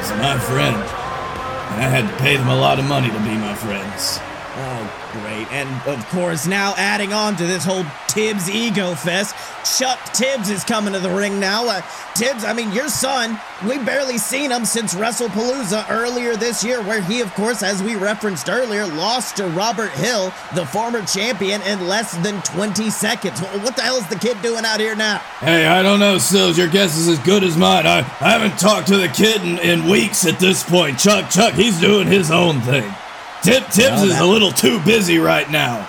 is 0.00 0.10
my 0.16 0.38
friend. 0.40 0.76
And 0.76 1.84
I 1.84 1.88
had 1.88 2.08
to 2.08 2.16
pay 2.22 2.36
them 2.36 2.48
a 2.48 2.56
lot 2.56 2.78
of 2.78 2.86
money 2.86 3.08
to 3.08 3.20
be 3.20 3.36
my 3.36 3.54
friends. 3.54 4.20
Oh, 4.60 5.10
great. 5.12 5.46
And 5.52 5.68
of 5.86 6.04
course, 6.08 6.48
now 6.48 6.74
adding 6.76 7.12
on 7.12 7.36
to 7.36 7.46
this 7.46 7.64
whole 7.64 7.84
Tibbs 8.08 8.50
ego 8.50 8.96
fest, 8.96 9.36
Chuck 9.78 10.00
Tibbs 10.12 10.50
is 10.50 10.64
coming 10.64 10.92
to 10.94 10.98
the 10.98 11.10
ring 11.10 11.38
now. 11.38 11.68
Uh, 11.68 11.80
Tibbs, 12.16 12.42
I 12.42 12.52
mean, 12.54 12.72
your 12.72 12.88
son, 12.88 13.38
we 13.68 13.78
barely 13.78 14.18
seen 14.18 14.50
him 14.50 14.64
since 14.64 14.94
WrestlePalooza 14.94 15.88
earlier 15.88 16.34
this 16.34 16.64
year, 16.64 16.82
where 16.82 17.00
he, 17.00 17.20
of 17.20 17.32
course, 17.34 17.62
as 17.62 17.80
we 17.84 17.94
referenced 17.94 18.50
earlier, 18.50 18.84
lost 18.84 19.36
to 19.36 19.46
Robert 19.50 19.92
Hill, 19.92 20.32
the 20.56 20.66
former 20.66 21.02
champion, 21.02 21.62
in 21.62 21.86
less 21.86 22.16
than 22.24 22.42
20 22.42 22.90
seconds. 22.90 23.38
What 23.38 23.76
the 23.76 23.82
hell 23.82 23.98
is 23.98 24.08
the 24.08 24.16
kid 24.16 24.42
doing 24.42 24.64
out 24.64 24.80
here 24.80 24.96
now? 24.96 25.18
Hey, 25.38 25.66
I 25.66 25.84
don't 25.84 26.00
know, 26.00 26.18
Sills. 26.18 26.58
Your 26.58 26.68
guess 26.68 26.96
is 26.96 27.06
as 27.06 27.20
good 27.20 27.44
as 27.44 27.56
mine. 27.56 27.86
I, 27.86 27.98
I 27.98 28.30
haven't 28.32 28.58
talked 28.58 28.88
to 28.88 28.96
the 28.96 29.08
kid 29.08 29.40
in, 29.42 29.60
in 29.60 29.88
weeks 29.88 30.26
at 30.26 30.40
this 30.40 30.64
point. 30.64 30.98
Chuck, 30.98 31.30
Chuck, 31.30 31.54
he's 31.54 31.80
doing 31.80 32.08
his 32.08 32.32
own 32.32 32.60
thing. 32.62 32.92
Tip 33.42 33.64
Tibbs 33.64 33.78
Well, 33.78 34.04
is 34.04 34.20
a 34.20 34.26
little 34.26 34.50
too 34.50 34.80
busy 34.80 35.18
right 35.18 35.48
now. 35.50 35.88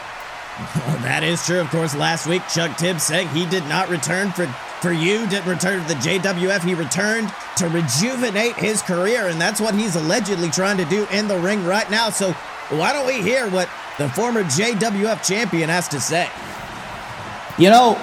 Well, 0.75 0.98
that 1.00 1.24
is 1.24 1.46
true. 1.46 1.60
Of 1.60 1.70
course, 1.70 1.96
last 1.96 2.27
week 2.27 2.41
Chuck 2.53 2.77
Tibbs 2.77 3.03
said 3.03 3.27
he 3.27 3.46
did 3.46 3.65
not 3.65 3.89
return 3.89 4.32
for 4.32 4.46
for 4.82 4.94
you, 4.94 5.27
didn't 5.27 5.48
return 5.48 5.82
to 5.82 5.88
the 5.88 5.96
JWF. 5.96 6.63
He 6.63 6.74
returned 6.74 7.32
to 7.58 7.68
rejuvenate 7.68 8.56
his 8.56 8.82
career, 8.82 9.27
and 9.27 9.39
that's 9.39 9.60
what 9.60 9.75
he's 9.75 9.96
allegedly 9.96 10.50
trying 10.50 10.77
to 10.77 10.86
do 10.86 11.06
in 11.12 11.27
the 11.27 11.38
ring 11.38 11.65
right 11.65 11.89
now. 11.91 12.10
So 12.10 12.32
why 12.70 12.94
don't 12.94 13.06
we 13.06 13.22
hear 13.22 13.50
what 13.50 13.70
the 13.98 14.08
former 14.10 14.44
JWF 14.44 15.27
champion 15.27 15.70
has 15.70 15.88
to 15.89 16.00
say? 16.00 16.29
You 17.58 17.70
know, 17.70 17.98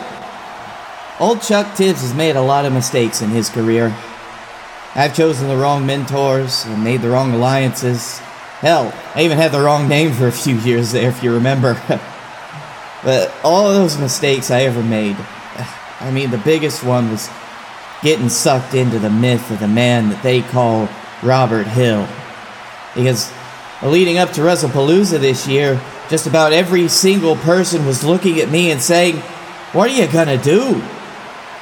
old 1.18 1.40
Chuck 1.40 1.74
Tibbs 1.76 2.02
has 2.02 2.12
made 2.14 2.36
a 2.36 2.42
lot 2.42 2.66
of 2.66 2.72
mistakes 2.72 3.22
in 3.22 3.30
his 3.30 3.48
career. 3.48 3.96
I've 4.94 5.14
chosen 5.14 5.48
the 5.48 5.56
wrong 5.56 5.86
mentors 5.86 6.64
and 6.66 6.84
made 6.84 7.00
the 7.00 7.08
wrong 7.08 7.32
alliances. 7.32 8.20
Hell, 8.60 8.94
I 9.14 9.24
even 9.24 9.36
had 9.36 9.52
the 9.52 9.60
wrong 9.60 9.86
name 9.86 10.12
for 10.12 10.26
a 10.26 10.32
few 10.32 10.56
years 10.56 10.92
there, 10.92 11.10
if 11.10 11.22
you 11.22 11.34
remember. 11.34 11.74
but 13.04 13.34
all 13.44 13.68
of 13.68 13.76
those 13.76 13.98
mistakes 13.98 14.50
I 14.50 14.62
ever 14.62 14.82
made, 14.82 15.14
I 16.00 16.10
mean, 16.10 16.30
the 16.30 16.38
biggest 16.38 16.82
one 16.82 17.10
was 17.10 17.28
getting 18.02 18.30
sucked 18.30 18.72
into 18.72 18.98
the 18.98 19.10
myth 19.10 19.50
of 19.50 19.60
the 19.60 19.68
man 19.68 20.08
that 20.08 20.22
they 20.22 20.40
call 20.40 20.88
Robert 21.22 21.66
Hill. 21.66 22.08
Because 22.94 23.30
leading 23.82 24.16
up 24.16 24.30
to 24.32 24.40
WrestlePalooza 24.40 25.20
this 25.20 25.46
year, 25.46 25.78
just 26.08 26.26
about 26.26 26.54
every 26.54 26.88
single 26.88 27.36
person 27.36 27.84
was 27.84 28.04
looking 28.04 28.40
at 28.40 28.48
me 28.48 28.70
and 28.70 28.80
saying, 28.80 29.16
"What 29.72 29.90
are 29.90 29.94
you 29.94 30.06
gonna 30.06 30.38
do? 30.38 30.80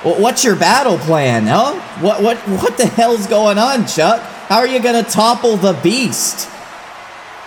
What's 0.05 0.45
your 0.45 0.55
battle 0.55 0.99
plan? 0.99 1.47
Huh? 1.47 1.73
What 2.01 2.23
what 2.23 2.37
what 2.37 2.77
the 2.77 2.87
hell's 2.87 3.27
going 3.27 3.59
on, 3.59 3.87
Chuck? 3.87 4.21
How 4.49 4.59
are 4.59 4.67
you 4.67 4.79
gonna 4.79 5.03
topple 5.03 5.57
the 5.57 5.73
beast?" 5.73 6.51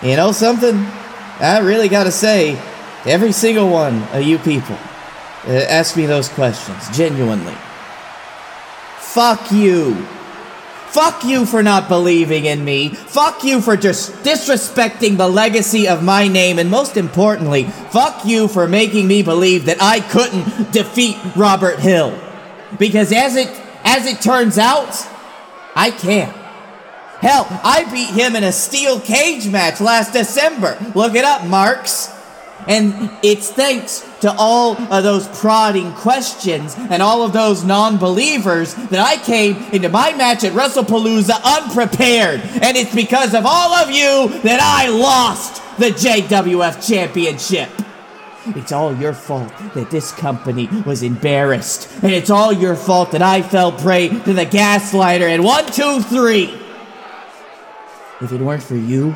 You 0.01 0.15
know 0.15 0.31
something? 0.31 0.75
I 1.39 1.59
really 1.59 1.89
gotta 1.89 2.11
say, 2.11 2.59
every 3.05 3.31
single 3.31 3.69
one 3.69 4.03
of 4.13 4.21
you 4.21 4.37
people, 4.37 4.77
uh, 5.47 5.51
ask 5.51 5.97
me 5.97 6.05
those 6.05 6.29
questions 6.29 6.89
genuinely. 6.95 7.55
Fuck 8.99 9.51
you. 9.51 9.95
Fuck 10.89 11.25
you 11.25 11.45
for 11.45 11.63
not 11.63 11.89
believing 11.89 12.45
in 12.45 12.63
me. 12.63 12.89
Fuck 12.89 13.43
you 13.43 13.61
for 13.61 13.75
just 13.75 14.11
disrespecting 14.23 15.17
the 15.17 15.27
legacy 15.27 15.87
of 15.87 16.03
my 16.03 16.27
name. 16.27 16.59
And 16.59 16.69
most 16.69 16.95
importantly, 16.95 17.63
fuck 17.63 18.25
you 18.25 18.47
for 18.47 18.67
making 18.67 19.07
me 19.07 19.23
believe 19.23 19.65
that 19.65 19.81
I 19.81 19.99
couldn't 19.99 20.71
defeat 20.71 21.17
Robert 21.35 21.79
Hill. 21.79 22.17
Because 22.77 23.11
as 23.11 23.35
it 23.35 23.49
as 23.83 24.05
it 24.05 24.21
turns 24.21 24.57
out, 24.57 25.07
I 25.75 25.91
can. 25.91 26.33
Hell, 27.19 27.47
I 27.63 27.89
beat 27.91 28.11
him 28.11 28.35
in 28.35 28.43
a 28.43 28.51
steel 28.51 28.99
cage 28.99 29.47
match 29.47 29.81
last 29.81 30.13
December. 30.13 30.77
Look 30.93 31.15
it 31.15 31.25
up, 31.25 31.45
Marks. 31.45 32.13
And 32.67 33.11
it's 33.23 33.49
thanks 33.49 34.07
to 34.21 34.33
all 34.37 34.75
of 34.75 35.03
those 35.03 35.27
prodding 35.39 35.93
questions 35.93 36.75
and 36.77 37.01
all 37.01 37.23
of 37.23 37.31
those 37.31 37.63
non 37.63 37.97
believers 37.97 38.75
that 38.75 38.99
I 38.99 39.23
came 39.23 39.55
into 39.71 39.89
my 39.89 40.13
match 40.13 40.43
at 40.43 40.53
WrestlePalooza 40.53 41.41
unprepared. 41.43 42.41
And 42.41 42.75
it's 42.75 42.93
because 42.93 43.33
of 43.33 43.45
all 43.45 43.73
of 43.73 43.89
you 43.89 44.27
that 44.41 44.59
I 44.61 44.89
lost 44.89 45.63
the 45.79 45.91
JWF 45.91 46.85
Championship. 46.87 47.69
It's 48.47 48.71
all 48.71 48.95
your 48.95 49.13
fault 49.13 49.51
that 49.73 49.89
this 49.89 50.11
company 50.11 50.67
was 50.85 51.03
embarrassed. 51.03 51.89
And 52.03 52.11
it's 52.11 52.29
all 52.29 52.51
your 52.51 52.75
fault 52.75 53.11
that 53.11 53.21
I 53.21 53.41
fell 53.41 53.71
prey 53.71 54.09
to 54.09 54.33
the 54.33 54.45
gaslighter. 54.45 55.27
And 55.27 55.43
one, 55.43 55.65
two, 55.65 56.01
three. 56.01 56.66
If 58.21 58.31
it 58.31 58.41
weren't 58.41 58.63
for 58.63 58.75
you, 58.75 59.15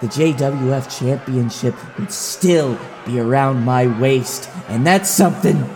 the 0.00 0.06
JWF 0.06 0.98
Championship 0.98 1.74
would 1.98 2.10
still 2.10 2.78
be 3.04 3.20
around 3.20 3.64
my 3.64 3.86
waist. 4.00 4.48
And 4.68 4.86
that's 4.86 5.10
something. 5.10 5.68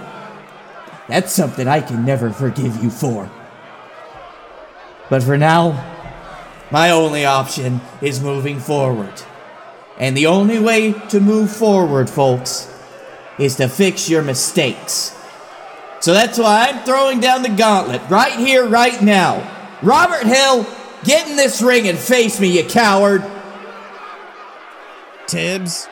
That's 1.09 1.33
something 1.33 1.69
I 1.69 1.81
can 1.81 2.05
never 2.05 2.31
forgive 2.31 2.83
you 2.83 2.91
for. 2.91 3.31
But 5.11 5.23
for 5.23 5.37
now, 5.37 5.93
my 6.71 6.91
only 6.91 7.25
option 7.25 7.81
is 8.01 8.23
moving 8.23 8.59
forward. 8.59 9.13
And 9.99 10.17
the 10.17 10.27
only 10.27 10.59
way 10.59 10.93
to 11.11 11.21
move 11.21 11.55
forward, 11.55 12.09
folks, 12.09 12.71
is 13.39 13.57
to 13.57 13.69
fix 13.69 14.09
your 14.09 14.23
mistakes. 14.23 15.17
So 16.01 16.13
that's 16.13 16.39
why 16.39 16.69
I'm 16.69 16.85
throwing 16.85 17.21
down 17.21 17.43
the 17.43 17.49
gauntlet 17.49 18.03
right 18.09 18.39
here, 18.39 18.67
right 18.67 19.01
now. 19.03 19.51
Robert 19.83 20.27
Hill, 20.27 20.67
Get 21.05 21.29
in 21.29 21.37
this 21.37 21.61
ring 21.61 21.87
and 21.87 21.99
face 21.99 22.41
me, 22.41 22.57
you 22.59 22.65
coward. 22.65 23.23
Tibbs, 25.27 25.87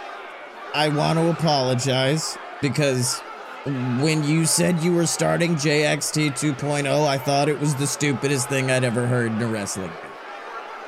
I 0.75 0.89
want 0.89 1.19
to 1.19 1.31
apologize 1.31 2.37
because 2.61 3.21
when 3.65 4.25
you 4.25 4.47
said 4.47 4.81
you 4.81 4.95
were 4.95 5.07
starting 5.07 5.55
JXT 5.55 6.31
2.0, 6.33 7.07
I 7.07 7.19
thought 7.19 7.49
it 7.49 7.61
was 7.61 7.75
the 7.75 7.87
stupidest 7.87 8.49
thing 8.49 8.71
I'd 8.71 8.85
ever 8.85 9.07
heard 9.07 9.33
in 9.33 9.43
a 9.43 9.47
wrestling. 9.47 9.93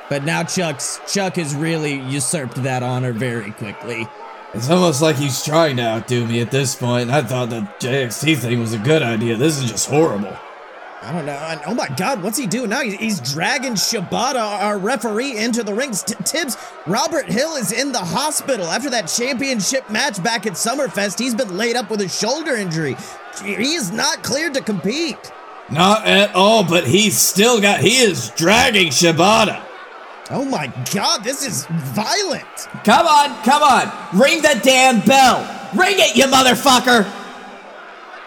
But 0.09 0.23
now 0.23 0.43
Chuck's 0.43 0.99
Chuck 1.11 1.35
has 1.35 1.55
really 1.55 1.95
usurped 1.95 2.61
that 2.63 2.83
honor 2.83 3.13
very 3.13 3.51
quickly. 3.51 4.07
It's 4.53 4.69
almost 4.69 5.01
like 5.01 5.17
he's 5.17 5.43
trying 5.43 5.77
to 5.77 5.83
outdo 5.83 6.25
me 6.25 6.41
at 6.41 6.51
this 6.51 6.75
point. 6.75 7.09
I 7.09 7.21
thought 7.21 7.49
the 7.49 7.67
JXT 7.79 8.37
thing 8.37 8.59
was 8.59 8.73
a 8.73 8.77
good 8.77 9.01
idea. 9.01 9.35
This 9.35 9.57
is 9.57 9.69
just 9.69 9.89
horrible. 9.89 10.35
I 11.01 11.11
don't 11.11 11.25
know. 11.25 11.33
And, 11.33 11.61
oh 11.67 11.73
my 11.73 11.87
God, 11.89 12.23
what's 12.23 12.37
he 12.37 12.47
doing 12.47 12.69
now? 12.69 12.81
He's, 12.81 12.95
he's 12.95 13.19
dragging 13.33 13.73
Shibata, 13.73 14.39
our 14.39 14.79
referee, 14.79 15.37
into 15.37 15.61
the 15.61 15.73
rings. 15.73 16.01
T- 16.03 16.15
Tibbs, 16.23 16.57
Robert 16.87 17.25
Hill 17.25 17.55
is 17.55 17.71
in 17.71 17.91
the 17.91 17.99
hospital 17.99 18.65
after 18.67 18.89
that 18.89 19.03
championship 19.03 19.89
match 19.89 20.23
back 20.23 20.47
at 20.47 20.53
Summerfest. 20.53 21.19
He's 21.19 21.35
been 21.35 21.57
laid 21.57 21.75
up 21.75 21.91
with 21.91 22.01
a 22.01 22.09
shoulder 22.09 22.55
injury. 22.55 22.95
He 23.43 23.75
is 23.75 23.91
not 23.91 24.23
cleared 24.23 24.53
to 24.55 24.61
compete. 24.61 25.31
Not 25.69 26.05
at 26.05 26.33
all, 26.33 26.63
but 26.63 26.87
he's 26.87 27.17
still 27.17 27.59
got. 27.59 27.81
He 27.81 27.97
is 27.97 28.29
dragging 28.31 28.87
Shibata. 28.87 29.63
Oh 30.31 30.45
my 30.45 30.73
God, 30.91 31.23
this 31.23 31.45
is 31.45 31.65
violent. 31.67 32.45
Come 32.83 33.05
on, 33.05 33.43
come 33.43 33.61
on. 33.61 34.19
Ring 34.19 34.41
the 34.41 34.59
damn 34.63 35.01
bell. 35.01 35.41
Ring 35.75 35.95
it, 35.97 36.15
you 36.15 36.25
motherfucker. 36.25 37.03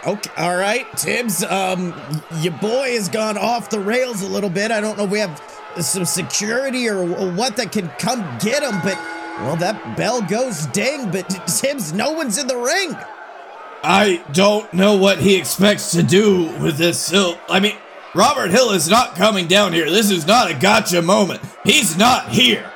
Okay, 0.07 0.31
all 0.37 0.57
right, 0.57 0.87
Tibbs. 0.97 1.43
Um, 1.43 1.93
your 2.41 2.53
boy 2.55 2.93
has 2.93 3.09
gone 3.09 3.37
off 3.37 3.69
the 3.69 3.81
rails 3.81 4.23
a 4.23 4.29
little 4.29 4.51
bit. 4.51 4.71
I 4.71 4.81
don't 4.81 4.97
know 4.97 5.05
if 5.05 5.11
we 5.11 5.19
have 5.19 5.43
some 5.81 6.05
security 6.05 6.89
or 6.89 7.05
what 7.33 7.57
that 7.57 7.73
can 7.73 7.89
come 7.99 8.21
get 8.39 8.63
him, 8.63 8.81
but 8.83 8.97
well, 9.41 9.57
that 9.57 9.97
bell 9.97 10.23
goes 10.23 10.67
ding. 10.67 11.11
But 11.11 11.29
Tibbs, 11.47 11.93
no 11.93 12.13
one's 12.13 12.39
in 12.39 12.47
the 12.47 12.57
ring. 12.57 12.97
I 13.83 14.25
don't 14.33 14.73
know 14.73 14.97
what 14.97 15.19
he 15.19 15.37
expects 15.37 15.91
to 15.93 16.03
do 16.03 16.47
with 16.61 16.77
this 16.77 17.09
hill. 17.09 17.39
I 17.49 17.61
mean, 17.61 17.77
Robert 18.15 18.51
Hill 18.51 18.71
is 18.71 18.89
not 18.89 19.17
coming 19.17 19.47
down 19.47 19.73
here. 19.73 19.91
This 19.91 20.11
is 20.11 20.27
not 20.27 20.51
a 20.51 20.55
gotcha 20.55 21.03
moment. 21.03 21.41
He's 21.65 21.97
not 21.97 22.29
here. 22.29 22.71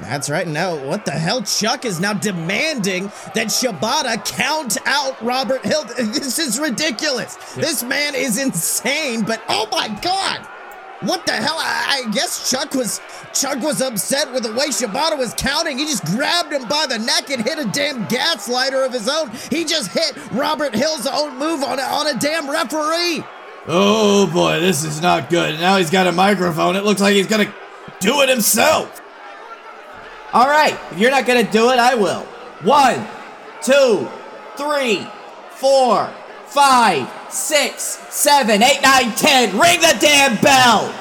That's 0.00 0.30
right. 0.30 0.46
Now, 0.46 0.76
what 0.76 1.04
the 1.04 1.12
hell? 1.12 1.42
Chuck 1.42 1.84
is 1.84 2.00
now 2.00 2.12
demanding 2.12 3.04
that 3.34 3.48
Shibata 3.48 4.24
count 4.36 4.78
out 4.86 5.20
Robert 5.22 5.64
Hill. 5.64 5.84
This 6.18 6.38
is 6.38 6.58
ridiculous. 6.58 7.34
This 7.54 7.82
man 7.82 8.14
is 8.14 8.38
insane, 8.38 9.22
but 9.22 9.42
oh 9.48 9.66
my 9.70 9.88
God. 10.02 10.46
What 11.00 11.26
the 11.26 11.32
hell? 11.32 11.56
I, 11.58 12.02
I 12.04 12.10
guess 12.10 12.50
Chuck 12.50 12.74
was 12.74 13.00
Chuck 13.32 13.62
was 13.62 13.80
upset 13.80 14.32
with 14.32 14.42
the 14.42 14.52
way 14.52 14.68
Shibata 14.68 15.16
was 15.16 15.32
counting. 15.34 15.78
He 15.78 15.84
just 15.84 16.04
grabbed 16.06 16.52
him 16.52 16.66
by 16.68 16.86
the 16.88 16.98
neck 16.98 17.30
and 17.30 17.44
hit 17.44 17.58
a 17.58 17.70
damn 17.70 18.06
gaslighter 18.06 18.84
of 18.84 18.92
his 18.92 19.08
own. 19.08 19.30
He 19.50 19.64
just 19.64 19.92
hit 19.92 20.16
Robert 20.32 20.74
Hill's 20.74 21.06
own 21.06 21.38
move 21.38 21.62
on 21.62 21.78
a, 21.78 21.82
on 21.82 22.08
a 22.08 22.18
damn 22.18 22.50
referee. 22.50 23.24
Oh 23.68 24.28
boy, 24.32 24.60
this 24.60 24.82
is 24.82 25.00
not 25.00 25.30
good. 25.30 25.60
Now 25.60 25.76
he's 25.76 25.90
got 25.90 26.08
a 26.08 26.12
microphone. 26.12 26.74
It 26.74 26.84
looks 26.84 27.00
like 27.00 27.14
he's 27.14 27.28
gonna 27.28 27.52
do 28.00 28.22
it 28.22 28.28
himself. 28.28 29.00
All 30.32 30.46
right, 30.46 30.78
if 30.90 30.98
you're 30.98 31.10
not 31.10 31.26
gonna 31.26 31.50
do 31.50 31.70
it, 31.70 31.78
I 31.78 31.94
will. 31.94 32.20
One, 32.62 33.06
two, 33.62 34.06
three, 34.56 35.06
four, 35.52 36.12
five, 36.46 37.08
six, 37.32 37.82
seven, 38.10 38.62
eight, 38.62 38.80
nine, 38.82 39.12
ten. 39.12 39.58
Ring 39.58 39.80
the 39.80 39.96
damn 40.00 40.36
bell! 40.42 40.94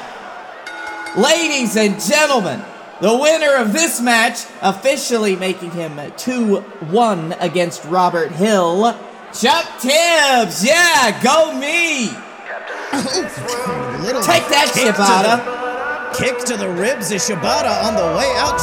Ladies 1.18 1.76
and 1.76 2.00
gentlemen, 2.00 2.63
the 3.02 3.18
winner 3.18 3.56
of 3.56 3.74
this 3.74 4.00
match, 4.00 4.46
officially 4.62 5.36
making 5.36 5.72
him 5.72 6.00
2 6.16 6.58
1 6.58 7.34
against 7.40 7.84
Robert 7.86 8.32
Hill, 8.32 8.94
Chuck 9.34 9.66
Tibbs! 9.80 10.63
Yeah, 10.63 11.22
go 11.22 11.54
me! 11.54 12.08
Take 14.24 14.48
that, 14.50 14.72
to 14.74 14.80
Shibata. 14.80 15.57
Kick 16.15 16.39
to 16.46 16.58
the 16.58 16.70
ribs 16.70 17.12
of 17.12 17.20
Shibata 17.20 17.84
on 17.84 17.96
the 17.96 18.17
way 18.17 18.32
out. 18.38 18.60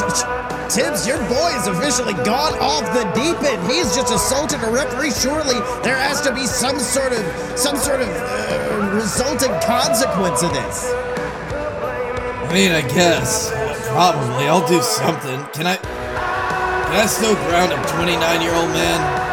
Tibbs, 0.71 1.07
your 1.07 1.19
boy 1.29 1.51
is 1.57 1.67
officially 1.67 2.15
gone 2.25 2.59
off 2.59 2.83
the 2.95 3.05
deep 3.15 3.41
end. 3.43 3.71
He's 3.71 3.95
just 3.95 4.13
assaulted 4.13 4.63
a 4.63 4.71
referee. 4.71 5.13
Surely 5.13 5.55
there 5.83 5.97
has 5.97 6.21
to 6.23 6.35
be 6.35 6.47
some 6.47 6.79
sort 6.79 7.13
of 7.13 7.25
some 7.59 7.77
sort 7.77 8.01
of 8.01 8.09
uh, 8.09 8.91
resulting 8.95 9.53
consequence 9.61 10.43
of 10.43 10.53
this. 10.53 10.91
I 10.93 12.51
mean, 12.53 12.73
I 12.73 12.83
guess. 12.83 13.51
Probably. 13.89 14.49
I'll 14.49 14.67
do 14.67 14.81
something. 14.83 15.45
Can 15.53 15.67
I. 15.67 15.77
Can 15.77 17.03
I 17.03 17.07
still 17.07 17.35
ground 17.47 17.73
a 17.73 17.77
29 17.89 18.43
year 18.43 18.55
old 18.55 18.71
man? 18.71 19.24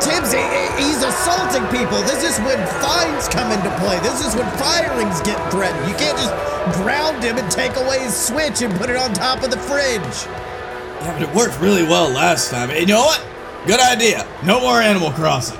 Tibbs, 0.00 0.32
he- 0.32 0.82
he's 0.84 1.02
assaulting 1.02 1.64
people. 1.68 1.98
This 2.02 2.22
is 2.24 2.38
when 2.40 2.58
fines 2.80 3.28
come 3.28 3.50
into 3.52 3.70
play. 3.80 3.98
This 4.00 4.24
is 4.24 4.34
when 4.36 4.46
firings 4.56 5.20
get 5.22 5.38
threatened. 5.50 5.88
You 5.88 5.94
can't 5.94 6.16
just 6.18 6.32
ground 6.76 7.22
him 7.22 7.36
and 7.38 7.50
take 7.50 7.76
away 7.76 8.00
his 8.00 8.14
switch 8.16 8.62
and 8.62 8.74
put 8.78 8.90
it 8.90 8.96
on 8.96 9.12
top 9.12 9.42
of 9.42 9.50
the 9.50 9.58
fridge. 9.58 10.26
Yeah, 11.02 11.12
but 11.12 11.22
it 11.22 11.34
worked 11.34 11.58
really 11.60 11.82
well 11.84 12.08
last 12.08 12.50
time. 12.50 12.70
And 12.70 12.80
you 12.80 12.86
know 12.86 13.04
what? 13.04 13.20
Good 13.66 13.80
idea. 13.80 14.26
No 14.44 14.60
more 14.60 14.80
Animal 14.80 15.10
Crossing. 15.12 15.58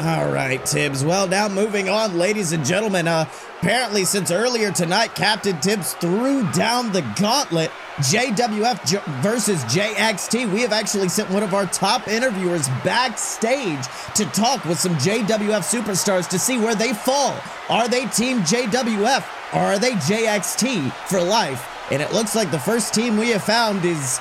All 0.00 0.30
right, 0.30 0.64
Tibbs. 0.64 1.04
Well, 1.04 1.26
now 1.26 1.48
moving 1.48 1.88
on, 1.88 2.16
ladies 2.16 2.52
and 2.52 2.64
gentlemen. 2.64 3.08
Uh, 3.08 3.28
apparently, 3.58 4.04
since 4.04 4.30
earlier 4.30 4.70
tonight, 4.70 5.16
Captain 5.16 5.58
Tibbs 5.60 5.94
threw 5.94 6.48
down 6.52 6.92
the 6.92 7.02
gauntlet. 7.18 7.72
JWF 7.96 8.86
J- 8.86 9.02
versus 9.22 9.64
JXT. 9.64 10.52
We 10.52 10.60
have 10.60 10.72
actually 10.72 11.08
sent 11.08 11.30
one 11.30 11.42
of 11.42 11.52
our 11.52 11.66
top 11.66 12.06
interviewers 12.06 12.68
backstage 12.84 13.84
to 14.14 14.24
talk 14.26 14.64
with 14.64 14.78
some 14.78 14.94
JWF 14.98 15.64
superstars 15.66 16.28
to 16.28 16.38
see 16.38 16.58
where 16.58 16.76
they 16.76 16.92
fall. 16.92 17.36
Are 17.68 17.88
they 17.88 18.06
Team 18.06 18.38
JWF 18.42 19.24
or 19.52 19.58
are 19.58 19.78
they 19.80 19.92
JXT 19.92 20.92
for 21.08 21.20
life? 21.20 21.68
And 21.90 22.00
it 22.00 22.12
looks 22.12 22.36
like 22.36 22.52
the 22.52 22.58
first 22.60 22.94
team 22.94 23.16
we 23.16 23.30
have 23.30 23.42
found 23.42 23.84
is 23.84 24.20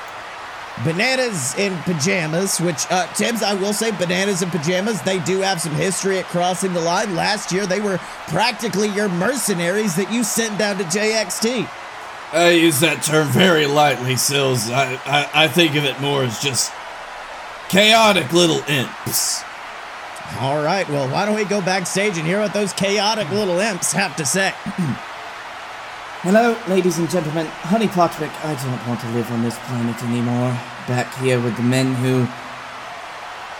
Bananas 0.84 1.58
in 1.58 1.76
pajamas, 1.84 2.60
which, 2.60 2.86
uh, 2.92 3.08
Tibbs, 3.14 3.42
I 3.42 3.56
will 3.56 3.74
say, 3.74 3.90
bananas 3.92 4.44
in 4.44 4.52
pajamas, 4.52 5.02
they 5.02 5.18
do 5.20 5.42
have 5.42 5.60
some 5.60 5.74
history 5.74 6.20
at 6.20 6.26
crossing 6.26 6.74
the 6.74 6.82
line. 6.82 7.16
Last 7.16 7.52
year, 7.52 7.66
they 7.66 7.80
were 7.80 7.98
practically 8.28 8.90
your 8.90 9.10
mercenaries 9.10 9.96
that 9.96 10.12
you 10.12 10.24
sent 10.24 10.60
down 10.60 10.78
to 10.78 10.84
JXT. 10.84 11.68
I 12.32 12.52
use 12.52 12.80
that 12.82 13.02
term 13.02 13.28
very 13.30 13.66
lightly, 13.66 14.18
Sills. 14.18 14.70
I, 14.70 15.00
I, 15.06 15.46
I 15.46 15.48
think 15.48 15.76
of 15.76 15.84
it 15.84 16.00
more 16.00 16.24
as 16.24 16.40
just 16.40 16.72
chaotic 17.70 18.32
little 18.32 18.62
imps. 18.70 19.42
All 20.40 20.62
right, 20.62 20.88
well, 20.90 21.10
why 21.10 21.26
don't 21.26 21.36
we 21.36 21.46
go 21.46 21.62
backstage 21.62 22.18
and 22.18 22.28
hear 22.28 22.40
what 22.40 22.54
those 22.54 22.74
chaotic 22.74 23.30
little 23.32 23.60
imps 23.60 23.94
have 23.94 24.16
to 24.18 24.26
say? 24.26 24.54
Hello, 26.22 26.58
ladies 26.68 26.98
and 26.98 27.08
gentlemen. 27.12 27.46
Honey 27.46 27.88
Potwick, 27.88 28.32
I 28.44 28.56
don't 28.56 28.88
want 28.88 29.00
to 29.02 29.10
live 29.10 29.32
on 29.32 29.44
this 29.44 29.56
planet 29.68 30.02
anymore. 30.02 30.50
Back 30.88 31.14
here 31.22 31.40
with 31.40 31.56
the 31.58 31.62
men 31.62 31.94
who. 31.94 32.28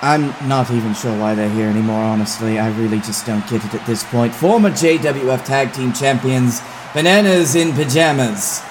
I'm 0.02 0.34
not 0.50 0.72
even 0.72 0.96
sure 0.96 1.16
why 1.20 1.36
they're 1.36 1.52
here 1.52 1.70
anymore, 1.70 2.02
honestly. 2.02 2.58
I 2.58 2.70
really 2.80 2.98
just 2.98 3.28
don't 3.28 3.48
get 3.48 3.64
it 3.64 3.76
at 3.76 3.86
this 3.86 4.04
point. 4.06 4.34
Former 4.34 4.72
JWF 4.72 5.46
Tag 5.46 5.72
Team 5.72 5.94
Champions, 5.94 6.60
Bananas 6.96 7.54
in 7.54 7.74
Pajamas. 7.74 8.64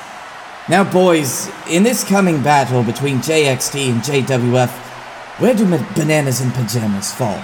Now, 0.68 0.82
boys, 0.82 1.48
in 1.70 1.84
this 1.84 2.02
coming 2.02 2.42
battle 2.42 2.82
between 2.82 3.18
JXT 3.18 3.92
and 3.92 4.02
JWF, 4.02 4.70
where 5.38 5.54
do 5.54 5.64
Bananas 5.94 6.40
in 6.40 6.50
Pajamas 6.50 7.14
fall? 7.14 7.40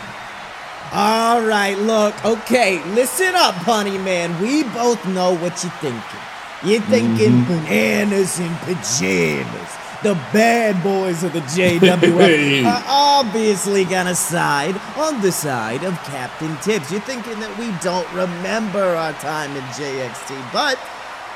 All 0.92 1.40
right, 1.40 1.78
look, 1.78 2.24
okay, 2.24 2.84
listen 2.94 3.32
up, 3.36 3.54
honey 3.54 3.96
man. 3.96 4.42
We 4.42 4.64
both 4.64 5.06
know 5.06 5.36
what 5.36 5.62
you're 5.62 5.72
thinking. 5.80 6.31
You're 6.64 6.80
thinking 6.82 7.42
mm-hmm. 7.42 7.64
bananas 7.64 8.38
in 8.38 8.54
pajamas. 8.58 9.70
The 10.02 10.14
bad 10.32 10.82
boys 10.82 11.22
of 11.24 11.32
the 11.32 11.40
JWF 11.40 12.64
are 12.64 12.68
uh, 12.68 12.82
obviously 12.86 13.84
gonna 13.84 14.14
side 14.14 14.76
on 14.96 15.20
the 15.22 15.32
side 15.32 15.82
of 15.84 15.94
Captain 16.04 16.56
Tibbs. 16.58 16.90
You're 16.90 17.00
thinking 17.00 17.38
that 17.40 17.56
we 17.58 17.70
don't 17.82 18.06
remember 18.12 18.82
our 18.82 19.12
time 19.14 19.56
in 19.56 19.62
JXT, 19.74 20.52
but 20.52 20.78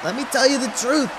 let 0.05 0.15
me 0.15 0.25
tell 0.31 0.49
you 0.49 0.59
the 0.59 0.71
truth. 0.79 1.11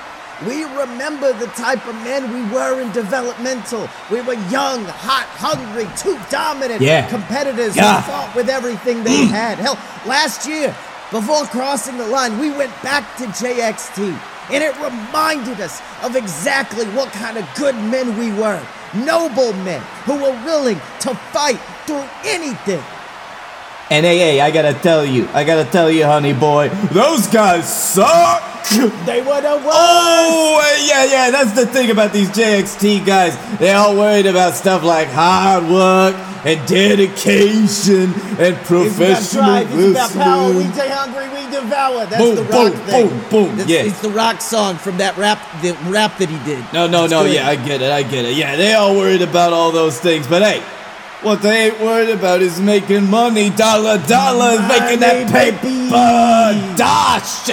We 0.45 0.63
remember 0.63 1.33
the 1.33 1.47
type 1.47 1.85
of 1.87 1.95
men 2.03 2.31
we 2.31 2.53
were 2.53 2.79
in 2.79 2.91
developmental. 2.91 3.89
We 4.11 4.21
were 4.21 4.35
young, 4.51 4.85
hot, 4.85 5.25
hungry, 5.35 5.87
too 5.97 6.19
dominant 6.29 6.79
Yeah. 6.79 7.07
competitors 7.09 7.75
Yeah. 7.75 8.01
who 8.01 8.11
fought 8.11 8.35
with 8.35 8.47
everything 8.49 9.03
they 9.03 9.23
mm. 9.23 9.29
had. 9.31 9.57
Hell, 9.57 9.79
last 10.05 10.47
year, 10.47 10.75
before 11.11 11.45
crossing 11.45 11.97
the 11.97 12.07
line, 12.07 12.37
we 12.37 12.51
went 12.51 12.71
back 12.83 13.15
to 13.17 13.23
JXT, 13.25 14.19
and 14.51 14.63
it 14.63 14.75
reminded 14.75 15.61
us 15.61 15.81
of 16.03 16.15
exactly 16.17 16.85
what 16.87 17.09
kind 17.13 17.37
of 17.37 17.47
good 17.55 17.75
men 17.75 18.17
we 18.17 18.31
were. 18.33 18.61
Noble 18.93 19.53
men 19.63 19.81
who 20.05 20.15
were 20.15 20.37
willing 20.43 20.79
to 21.01 21.15
fight 21.31 21.59
through 21.85 22.03
anything. 22.25 22.83
Hey, 23.87 24.41
I 24.41 24.51
gotta 24.51 24.73
tell 24.73 25.05
you, 25.05 25.29
I 25.33 25.45
gotta 25.45 25.69
tell 25.69 25.89
you, 25.89 26.03
honey 26.03 26.33
boy, 26.33 26.67
those 26.91 27.27
guys 27.27 27.73
suck! 27.73 28.43
They 29.05 29.21
would 29.21 29.45
have 29.45 29.63
won. 29.63 29.73
Oh, 29.73 30.85
yeah, 30.85 31.05
yeah, 31.05 31.31
that's 31.31 31.53
the 31.53 31.65
thing 31.65 31.89
about 31.89 32.11
these 32.11 32.29
JXT 32.31 33.05
guys. 33.05 33.37
They're 33.59 33.77
all 33.77 33.95
worried 33.95 34.25
about 34.25 34.55
stuff 34.55 34.83
like 34.83 35.07
hard 35.07 35.63
work 35.69 36.26
and 36.45 36.67
dedication 36.67 38.13
and 38.39 38.55
professionalism. 38.65 39.79
it's 39.79 39.91
about 39.91 40.11
power. 40.13 40.53
We 40.53 40.63
stay 40.71 40.89
hungry, 40.89 41.27
we 41.29 41.51
devour. 41.51 42.05
That's 42.05 42.21
Boom, 42.21 42.35
the 42.35 42.43
rock 42.43 42.73
boom, 42.73 42.81
thing. 42.85 43.09
boom, 43.09 43.29
boom. 43.29 43.59
It's, 43.59 43.69
Yeah. 43.69 43.79
it's 43.83 43.99
the 44.01 44.09
rock 44.09 44.41
song 44.41 44.77
from 44.77 44.97
that 44.97 45.17
rap, 45.17 45.39
the 45.61 45.73
rap 45.89 46.17
that 46.19 46.29
he 46.29 46.37
did. 46.45 46.63
No, 46.73 46.87
no, 46.87 47.03
It's 47.05 47.11
no, 47.11 47.23
good. 47.23 47.33
yeah, 47.33 47.47
I 47.47 47.55
get 47.55 47.81
it, 47.81 47.91
I 47.91 48.03
get 48.03 48.25
it. 48.25 48.35
Yeah, 48.35 48.55
they 48.55 48.73
all 48.73 48.95
worried 48.95 49.21
about 49.21 49.53
all 49.53 49.71
those 49.71 49.99
things, 49.99 50.27
but 50.27 50.41
hey, 50.41 50.61
what 51.21 51.41
they 51.41 51.67
ain't 51.67 51.79
worried 51.81 52.09
about 52.09 52.41
is 52.41 52.59
making 52.59 53.09
money, 53.09 53.49
dollar, 53.49 53.97
dollars, 54.07 54.59
making 54.67 54.99
that 54.99 55.31
paper. 55.31 55.61
baby. 55.63 55.89
Dash! 56.77 57.45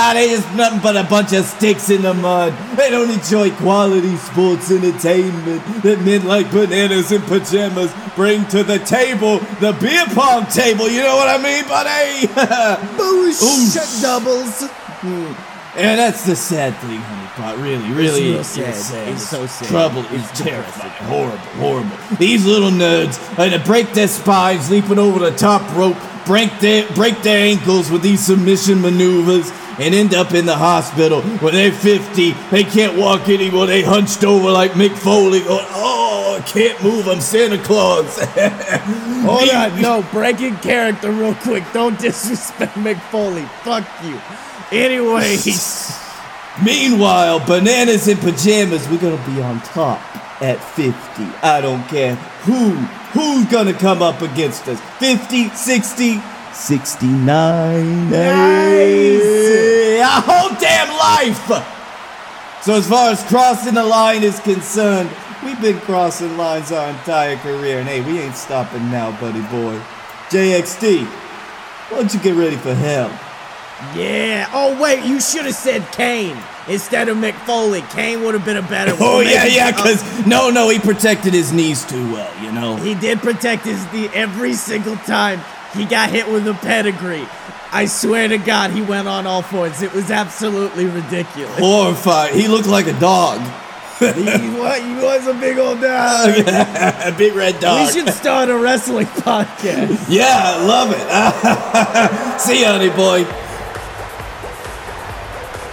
Ah, 0.00 0.12
they 0.14 0.28
just 0.28 0.46
nothing 0.54 0.78
but 0.78 0.96
a 0.96 1.02
bunch 1.02 1.32
of 1.32 1.44
sticks 1.44 1.90
in 1.90 2.02
the 2.02 2.14
mud. 2.14 2.54
They 2.76 2.88
don't 2.88 3.10
enjoy 3.10 3.50
quality 3.50 4.14
sports 4.16 4.70
entertainment 4.70 5.60
that 5.82 6.00
men 6.02 6.24
like 6.24 6.52
bananas 6.52 7.10
and 7.10 7.24
pajamas 7.24 7.92
bring 8.14 8.46
to 8.46 8.62
the 8.62 8.78
table, 8.78 9.38
the 9.58 9.72
beer 9.80 10.04
pong 10.14 10.46
table. 10.46 10.88
You 10.88 11.02
know 11.02 11.16
what 11.16 11.28
I 11.28 11.42
mean, 11.42 11.64
buddy? 11.66 12.28
Bullshit 12.96 14.00
doubles. 14.00 14.70
And 15.74 15.98
that's 15.98 16.24
the 16.24 16.36
sad 16.36 16.76
thing, 16.76 17.00
honeypot. 17.00 17.60
Really, 17.60 17.90
really 17.90 18.30
real 18.30 18.38
is 18.38 18.46
sad. 18.46 18.74
sad. 18.76 19.08
It's 19.08 19.28
so 19.28 19.46
sad. 19.46 19.68
Trouble 19.68 20.04
is 20.14 20.30
terrifying. 20.30 20.92
Horrible, 21.10 21.38
horrible. 21.58 22.16
These 22.18 22.46
little 22.46 22.70
nerds 22.70 23.18
are 23.36 23.50
to 23.50 23.58
break 23.64 23.92
their 23.94 24.06
spines, 24.06 24.70
leaping 24.70 25.00
over 25.00 25.18
the 25.18 25.36
top 25.36 25.62
rope, 25.76 25.96
break 26.24 26.56
their 26.60 26.88
break 26.92 27.20
their 27.22 27.44
ankles 27.46 27.90
with 27.90 28.02
these 28.02 28.20
submission 28.24 28.80
maneuvers, 28.80 29.50
and 29.78 29.94
end 29.94 30.14
up 30.14 30.34
in 30.34 30.46
the 30.46 30.56
hospital 30.56 31.22
when 31.22 31.54
they're 31.54 31.72
50. 31.72 32.32
They 32.50 32.64
can't 32.64 32.98
walk 32.98 33.28
anymore. 33.28 33.66
They 33.66 33.82
hunched 33.82 34.24
over 34.24 34.50
like 34.50 34.72
Mick 34.72 34.96
Foley, 34.96 35.40
going, 35.40 35.66
"Oh, 35.70 36.38
I 36.38 36.42
can't 36.42 36.82
move. 36.82 37.08
I'm 37.08 37.20
Santa 37.20 37.58
Claus." 37.58 38.18
Hold 39.24 39.50
on, 39.50 39.80
no, 39.80 40.02
breaking 40.12 40.56
character 40.56 41.10
real 41.10 41.34
quick. 41.34 41.64
Don't 41.72 41.98
disrespect 41.98 42.74
Mick 42.74 43.00
Foley. 43.10 43.44
Fuck 43.62 43.86
you. 44.04 44.20
Anyways, 44.70 45.98
Meanwhile, 46.64 47.46
bananas 47.46 48.08
in 48.08 48.16
pajamas, 48.16 48.88
we're 48.88 48.98
gonna 48.98 49.24
be 49.26 49.40
on 49.40 49.60
top 49.60 50.00
at 50.42 50.58
50. 50.74 50.92
I 51.40 51.60
don't 51.60 51.86
care 51.86 52.16
who, 52.42 52.70
who's 53.14 53.46
gonna 53.46 53.74
come 53.74 54.02
up 54.02 54.22
against 54.22 54.66
us. 54.66 54.80
50, 54.98 55.50
60, 55.50 56.20
69. 56.58 58.08
Hey, 58.08 60.00
a 60.00 60.06
whole 60.06 60.50
damn 60.58 60.88
life! 60.98 61.64
So 62.62 62.74
as 62.74 62.88
far 62.88 63.10
as 63.12 63.22
crossing 63.24 63.74
the 63.74 63.84
line 63.84 64.24
is 64.24 64.40
concerned, 64.40 65.08
we've 65.44 65.60
been 65.60 65.78
crossing 65.80 66.36
lines 66.36 66.72
our 66.72 66.90
entire 66.90 67.36
career, 67.36 67.78
and 67.78 67.88
hey, 67.88 68.00
we 68.00 68.18
ain't 68.18 68.34
stopping 68.34 68.90
now, 68.90 69.18
buddy 69.20 69.40
boy. 69.42 69.80
JXT, 70.30 71.04
why 71.04 71.98
don't 72.00 72.12
you 72.12 72.20
get 72.20 72.34
ready 72.34 72.56
for 72.56 72.74
hell? 72.74 73.08
yeah. 73.94 74.50
Oh 74.52 74.76
wait, 74.82 75.04
you 75.04 75.20
should 75.20 75.46
have 75.46 75.54
said 75.54 75.86
Kane 75.92 76.36
instead 76.66 77.08
of 77.08 77.16
Mick 77.18 77.34
Foley. 77.46 77.82
Kane 77.82 78.24
would 78.24 78.34
have 78.34 78.44
been 78.44 78.56
a 78.56 78.62
better. 78.62 78.96
Oh 79.00 79.20
yeah, 79.20 79.44
yeah, 79.46 79.68
uh, 79.68 79.76
because 79.76 80.26
no, 80.26 80.50
no, 80.50 80.68
he 80.68 80.80
protected 80.80 81.32
his 81.32 81.52
knees 81.52 81.84
too 81.86 82.12
well, 82.12 82.44
you 82.44 82.50
know. 82.50 82.74
He 82.76 82.96
did 82.96 83.20
protect 83.20 83.64
his 83.64 83.80
knee 83.92 84.08
every 84.12 84.54
single 84.54 84.96
time 84.96 85.40
he 85.74 85.84
got 85.84 86.10
hit 86.10 86.28
with 86.28 86.46
a 86.46 86.54
pedigree. 86.54 87.26
I 87.70 87.86
swear 87.86 88.28
to 88.28 88.38
God, 88.38 88.70
he 88.70 88.80
went 88.80 89.08
on 89.08 89.26
all 89.26 89.42
fours. 89.42 89.82
It 89.82 89.92
was 89.92 90.10
absolutely 90.10 90.86
ridiculous. 90.86 91.58
Horrified. 91.58 92.34
He 92.34 92.48
looked 92.48 92.68
like 92.68 92.86
a 92.86 92.98
dog, 92.98 93.40
he, 93.98 94.04
what, 94.04 94.80
he 94.80 94.94
was 94.94 95.26
a 95.26 95.34
big 95.34 95.58
old 95.58 95.80
dog. 95.80 96.28
a 96.38 97.14
big 97.16 97.34
red 97.34 97.58
dog. 97.58 97.86
We 97.86 97.92
should 97.92 98.12
start 98.12 98.48
a 98.48 98.56
wrestling 98.56 99.06
podcast. 99.06 100.06
Yeah, 100.08 100.26
I 100.30 100.64
love 100.64 100.92
it. 100.92 102.40
See 102.40 102.60
you, 102.60 102.66
honey 102.66 102.90
boy. 102.90 103.24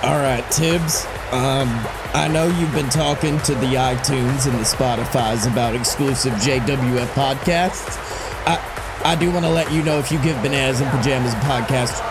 All 0.07 0.19
right, 0.19 0.43
Tibbs. 0.51 1.05
Um, 1.31 1.69
I 2.13 2.27
know 2.31 2.47
you've 2.47 2.73
been 2.73 2.89
talking 2.89 3.39
to 3.41 3.53
the 3.55 3.75
iTunes 3.75 4.47
and 4.47 4.55
the 4.55 4.65
Spotify's 4.65 5.45
about 5.45 5.75
exclusive 5.75 6.33
JWF 6.33 7.07
podcasts. 7.07 7.99
I 8.47 8.74
I 9.05 9.15
do 9.15 9.29
want 9.29 9.45
to 9.45 9.51
let 9.51 9.71
you 9.71 9.83
know 9.83 9.99
if 9.99 10.11
you 10.11 10.17
give 10.23 10.35
Bananas 10.41 10.81
and 10.81 10.89
Pajamas 10.89 11.33
a 11.33 11.37
podcast, 11.45 12.01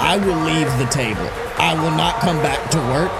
I 0.00 0.16
will 0.16 0.40
leave 0.48 0.66
the 0.78 0.86
table. 0.86 1.28
I 1.60 1.74
will 1.74 1.90
not 1.90 2.20
come 2.20 2.38
back 2.38 2.70
to 2.70 2.78
work. 2.88 3.12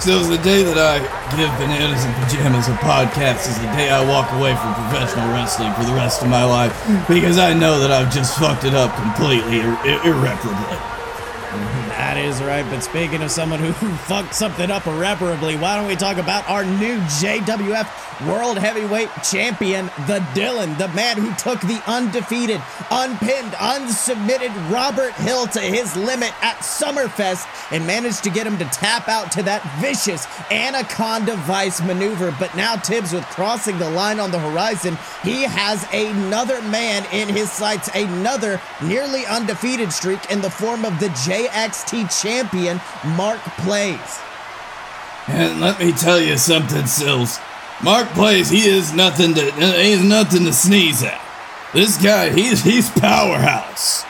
So 0.00 0.22
the 0.24 0.38
day 0.38 0.62
that 0.62 0.78
I 0.78 1.00
give 1.36 1.50
bananas 1.58 2.04
and 2.04 2.14
pajamas 2.24 2.68
a 2.68 2.76
podcast 2.80 3.48
is 3.48 3.58
the 3.58 3.68
day 3.76 3.90
I 3.90 4.00
walk 4.08 4.30
away 4.32 4.54
from 4.56 4.72
professional 4.74 5.28
wrestling 5.32 5.72
for 5.74 5.84
the 5.84 5.92
rest 5.92 6.22
of 6.22 6.28
my 6.28 6.44
life 6.44 6.72
because 7.08 7.38
I 7.38 7.52
know 7.52 7.80
that 7.80 7.90
I've 7.90 8.12
just 8.12 8.38
fucked 8.38 8.64
it 8.64 8.74
up 8.74 8.94
completely, 8.96 9.60
ir- 9.60 9.80
irreparably. 10.04 10.78
That 11.96 12.18
is 12.18 12.42
right. 12.42 12.64
But 12.70 12.82
speaking 12.82 13.22
of 13.22 13.30
someone 13.30 13.58
who 13.58 13.72
fucked 14.04 14.34
something 14.34 14.70
up 14.70 14.86
irreparably, 14.86 15.56
why 15.56 15.76
don't 15.76 15.88
we 15.88 15.96
talk 15.96 16.18
about 16.18 16.48
our 16.48 16.64
new 16.64 16.98
JWF 17.20 18.15
World 18.24 18.56
Heavyweight 18.56 19.10
Champion, 19.22 19.86
the 20.06 20.20
Dylan, 20.32 20.78
the 20.78 20.88
man 20.88 21.18
who 21.18 21.34
took 21.34 21.60
the 21.60 21.82
undefeated, 21.86 22.62
unpinned, 22.90 23.52
unsubmitted 23.52 24.52
Robert 24.72 25.12
Hill 25.14 25.46
to 25.48 25.60
his 25.60 25.94
limit 25.96 26.32
at 26.42 26.56
Summerfest 26.56 27.46
and 27.70 27.86
managed 27.86 28.24
to 28.24 28.30
get 28.30 28.46
him 28.46 28.56
to 28.56 28.64
tap 28.66 29.08
out 29.08 29.30
to 29.32 29.42
that 29.42 29.62
vicious 29.80 30.26
Anaconda 30.50 31.36
Vice 31.36 31.82
maneuver. 31.82 32.34
But 32.38 32.56
now 32.56 32.76
Tibbs, 32.76 33.12
with 33.12 33.24
crossing 33.24 33.78
the 33.78 33.90
line 33.90 34.18
on 34.18 34.30
the 34.30 34.38
horizon, 34.38 34.96
he 35.22 35.42
has 35.42 35.86
another 35.92 36.62
man 36.62 37.04
in 37.12 37.28
his 37.28 37.52
sights, 37.52 37.88
another 37.94 38.60
nearly 38.82 39.26
undefeated 39.26 39.92
streak 39.92 40.30
in 40.30 40.40
the 40.40 40.50
form 40.50 40.86
of 40.86 40.98
the 41.00 41.08
JXT 41.08 42.22
champion, 42.22 42.80
Mark 43.16 43.40
Plays. 43.58 44.20
And 45.28 45.60
let 45.60 45.78
me 45.78 45.92
tell 45.92 46.20
you 46.20 46.38
something, 46.38 46.86
Sills. 46.86 47.38
Mark 47.82 48.08
plays. 48.08 48.48
He 48.48 48.68
is 48.68 48.92
nothing 48.92 49.34
to. 49.34 49.48
Uh, 49.48 49.72
he 49.72 49.92
is 49.92 50.04
nothing 50.04 50.44
to 50.44 50.52
sneeze 50.52 51.02
at. 51.02 51.20
This 51.74 52.02
guy, 52.02 52.30
he's 52.30 52.62
he's 52.62 52.88
powerhouse. 52.90 54.04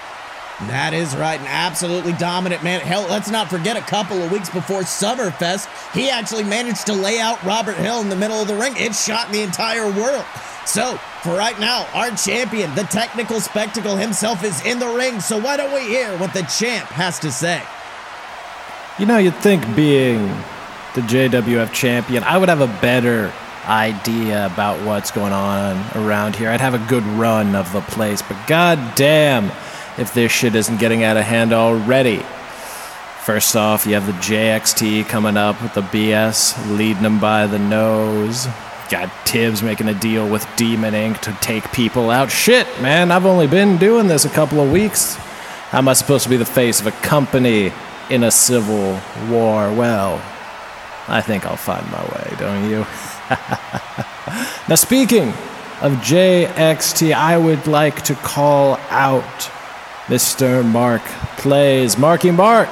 That 0.69 0.95
is 0.95 1.15
right, 1.17 1.39
an 1.39 1.47
absolutely 1.47 2.15
dominant 2.15 2.63
man. 2.65 2.81
Hell, 2.81 3.07
let's 3.11 3.31
not 3.31 3.51
forget 3.51 3.77
a 3.77 3.83
couple 3.83 4.23
of 4.23 4.33
weeks 4.33 4.49
before 4.49 4.83
Summerfest, 4.83 5.69
he 5.93 6.09
actually 6.09 6.45
managed 6.45 6.87
to 6.87 6.95
lay 6.95 7.21
out 7.21 7.43
Robert 7.45 7.77
Hill 7.77 8.01
in 8.01 8.09
the 8.09 8.17
middle 8.17 8.41
of 8.41 8.49
the 8.49 8.55
ring. 8.55 8.73
It 8.77 8.95
shot 8.95 9.31
the 9.31 9.43
entire 9.43 9.85
world. 9.85 10.25
So, 10.65 10.97
for 11.23 11.37
right 11.37 11.59
now, 11.61 11.87
our 11.93 12.11
champion, 12.13 12.75
the 12.75 12.85
technical 12.85 13.41
spectacle 13.41 13.97
himself, 13.97 14.43
is 14.45 14.65
in 14.65 14.79
the 14.79 14.89
ring. 14.89 15.21
So, 15.21 15.39
why 15.39 15.59
don't 15.59 15.75
we 15.75 15.83
hear 15.83 16.17
what 16.17 16.33
the 16.33 16.43
champ 16.43 16.89
has 16.89 17.19
to 17.19 17.31
say? 17.31 17.63
You 18.99 19.05
know, 19.05 19.19
you'd 19.19 19.37
think 19.37 19.63
being 19.77 20.27
the 20.95 21.03
JWF 21.03 21.71
champion, 21.73 22.25
I 22.25 22.39
would 22.39 22.49
have 22.49 22.63
a 22.63 22.81
better 22.81 23.31
idea 23.67 24.47
about 24.47 24.85
what's 24.87 25.11
going 25.11 25.33
on 25.33 25.77
around 25.95 26.37
here. 26.37 26.51
I'd 26.51 26.61
have 26.61 26.75
a 26.75 26.89
good 26.89 27.05
run 27.05 27.55
of 27.55 27.73
the 27.73 27.81
place, 27.81 28.23
but 28.23 28.37
goddamn, 28.47 29.51
if 29.99 30.13
this 30.15 30.31
shit 30.33 30.55
isn't 30.55 30.79
getting 30.79 31.03
out 31.03 31.17
of 31.17 31.25
hand 31.25 31.53
already. 31.53 32.23
First 33.25 33.57
off, 33.57 33.87
you 33.87 33.95
have 33.95 34.07
the 34.07 34.13
JXT 34.13 35.07
coming 35.09 35.37
up 35.37 35.61
with 35.61 35.75
the 35.75 35.83
BS, 35.83 36.77
leading 36.77 37.03
them 37.03 37.19
by 37.19 37.49
the 37.49 37.59
nose. 37.59 38.47
Got 38.89 39.11
Tibbs 39.27 39.65
making 39.65 39.89
a 39.89 39.95
deal 39.95 40.29
with 40.29 40.47
Demon 40.57 40.95
Inc. 40.95 41.21
to 41.23 41.33
take 41.41 41.73
people 41.73 42.11
out. 42.11 42.31
Shit, 42.31 42.69
man, 42.81 43.11
I've 43.11 43.27
only 43.27 43.49
been 43.49 43.79
doing 43.79 44.07
this 44.07 44.25
a 44.25 44.31
couple 44.31 44.61
of 44.61 44.71
weeks. 44.71 45.17
How 45.71 45.79
am 45.79 45.89
I 45.89 45.95
supposed 45.95 46.23
to 46.23 46.31
be 46.31 46.37
the 46.37 46.45
face 46.45 46.81
of 46.81 46.87
a 46.87 46.93
company 46.93 47.73
in 48.11 48.23
a 48.23 48.31
civil 48.31 49.01
war? 49.29 49.73
Well, 49.73 50.23
I 51.09 51.21
think 51.21 51.45
I'll 51.47 51.57
find 51.57 51.85
my 51.91 52.05
way, 52.05 52.37
don't 52.39 52.71
you? 52.71 52.87
now, 54.69 54.77
speaking 54.77 55.31
of 55.81 55.93
JXT, 55.95 57.13
I 57.13 57.37
would 57.37 57.67
like 57.67 58.03
to 58.03 58.15
call 58.15 58.77
out 58.89 59.51
Mr. 60.07 60.65
Mark 60.65 61.03
Plays. 61.37 61.99
Marky 61.99 62.31
Mark, 62.31 62.69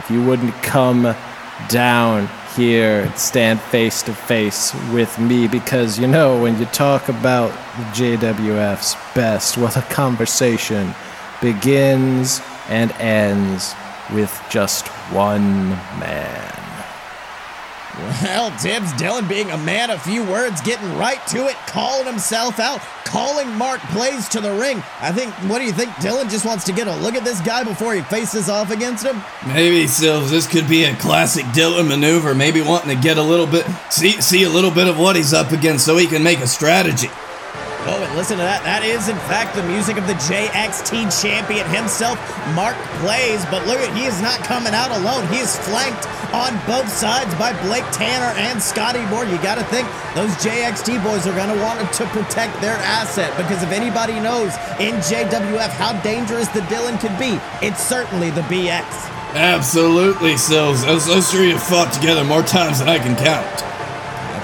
if 0.00 0.10
you 0.10 0.24
wouldn't 0.24 0.54
come 0.62 1.14
down 1.68 2.28
here 2.56 3.02
and 3.02 3.16
stand 3.16 3.60
face 3.60 4.02
to 4.02 4.12
face 4.12 4.74
with 4.92 5.16
me, 5.20 5.46
because 5.46 5.98
you 5.98 6.08
know, 6.08 6.42
when 6.42 6.58
you 6.58 6.66
talk 6.66 7.08
about 7.08 7.52
the 7.76 7.84
JWF's 8.16 8.96
best, 9.14 9.56
well, 9.56 9.68
the 9.68 9.82
conversation 9.82 10.92
begins 11.40 12.40
and 12.68 12.90
ends 12.92 13.74
with 14.12 14.42
just 14.50 14.88
one 15.12 15.68
man. 16.00 16.47
Well, 18.22 18.50
Tibbs, 18.58 18.92
Dylan 18.94 19.28
being 19.28 19.50
a 19.50 19.56
man 19.56 19.90
of 19.90 20.02
few 20.02 20.24
words, 20.24 20.60
getting 20.62 20.96
right 20.96 21.24
to 21.28 21.46
it, 21.46 21.54
calling 21.68 22.04
himself 22.04 22.58
out, 22.58 22.80
calling 23.04 23.48
Mark 23.56 23.80
plays 23.92 24.28
to 24.30 24.40
the 24.40 24.52
ring. 24.54 24.82
I 25.00 25.12
think, 25.12 25.32
what 25.48 25.60
do 25.60 25.64
you 25.64 25.72
think? 25.72 25.90
Dylan 25.92 26.28
just 26.28 26.44
wants 26.44 26.64
to 26.64 26.72
get 26.72 26.88
a 26.88 26.96
look 26.96 27.14
at 27.14 27.24
this 27.24 27.40
guy 27.40 27.62
before 27.62 27.94
he 27.94 28.02
faces 28.02 28.48
off 28.48 28.72
against 28.72 29.04
him? 29.04 29.22
Maybe, 29.46 29.86
Sills, 29.86 30.30
this 30.32 30.48
could 30.48 30.68
be 30.68 30.84
a 30.84 30.96
classic 30.96 31.44
Dylan 31.46 31.88
maneuver, 31.88 32.34
maybe 32.34 32.60
wanting 32.60 32.96
to 32.96 33.00
get 33.00 33.18
a 33.18 33.22
little 33.22 33.46
bit, 33.46 33.64
see, 33.88 34.20
see 34.20 34.42
a 34.42 34.50
little 34.50 34.72
bit 34.72 34.88
of 34.88 34.98
what 34.98 35.14
he's 35.14 35.32
up 35.32 35.52
against 35.52 35.86
so 35.86 35.96
he 35.96 36.06
can 36.06 36.24
make 36.24 36.40
a 36.40 36.46
strategy. 36.48 37.10
Oh, 37.88 38.04
and 38.04 38.12
listen 38.20 38.36
to 38.36 38.44
that. 38.44 38.60
That 38.68 38.84
is, 38.84 39.08
in 39.08 39.16
fact, 39.32 39.56
the 39.56 39.64
music 39.64 39.96
of 39.96 40.04
the 40.04 40.12
JXT 40.28 41.08
champion 41.08 41.64
himself, 41.72 42.20
Mark 42.52 42.76
Blaze. 43.00 43.40
But 43.48 43.64
look 43.64 43.80
at, 43.80 43.88
he 43.96 44.04
is 44.04 44.20
not 44.20 44.44
coming 44.44 44.76
out 44.76 44.92
alone. 44.92 45.24
He 45.32 45.40
is 45.40 45.56
flanked 45.64 46.04
on 46.36 46.52
both 46.68 46.84
sides 46.92 47.32
by 47.40 47.56
Blake 47.64 47.88
Tanner 47.88 48.36
and 48.44 48.60
Scotty 48.60 49.00
Moore. 49.08 49.24
You 49.24 49.40
got 49.40 49.56
to 49.56 49.64
think 49.72 49.88
those 50.12 50.28
JXT 50.44 51.00
boys 51.00 51.24
are 51.24 51.32
going 51.32 51.48
to 51.48 51.56
want 51.64 51.80
to 51.80 52.04
protect 52.12 52.60
their 52.60 52.76
asset 52.84 53.32
because 53.40 53.64
if 53.64 53.72
anybody 53.72 54.20
knows 54.20 54.52
in 54.76 55.00
JWF 55.08 55.72
how 55.80 55.96
dangerous 56.04 56.52
the 56.52 56.60
Dylan 56.68 57.00
could 57.00 57.16
be, 57.16 57.40
it's 57.64 57.80
certainly 57.80 58.28
the 58.28 58.44
BX. 58.52 58.84
Absolutely, 59.32 60.36
Sills. 60.36 60.84
Those, 60.84 61.06
those 61.06 61.32
three 61.32 61.56
have 61.56 61.62
fought 61.62 61.92
together 61.92 62.24
more 62.24 62.42
times 62.42 62.80
than 62.80 62.88
I 62.88 62.98
can 62.98 63.16
count. 63.16 63.67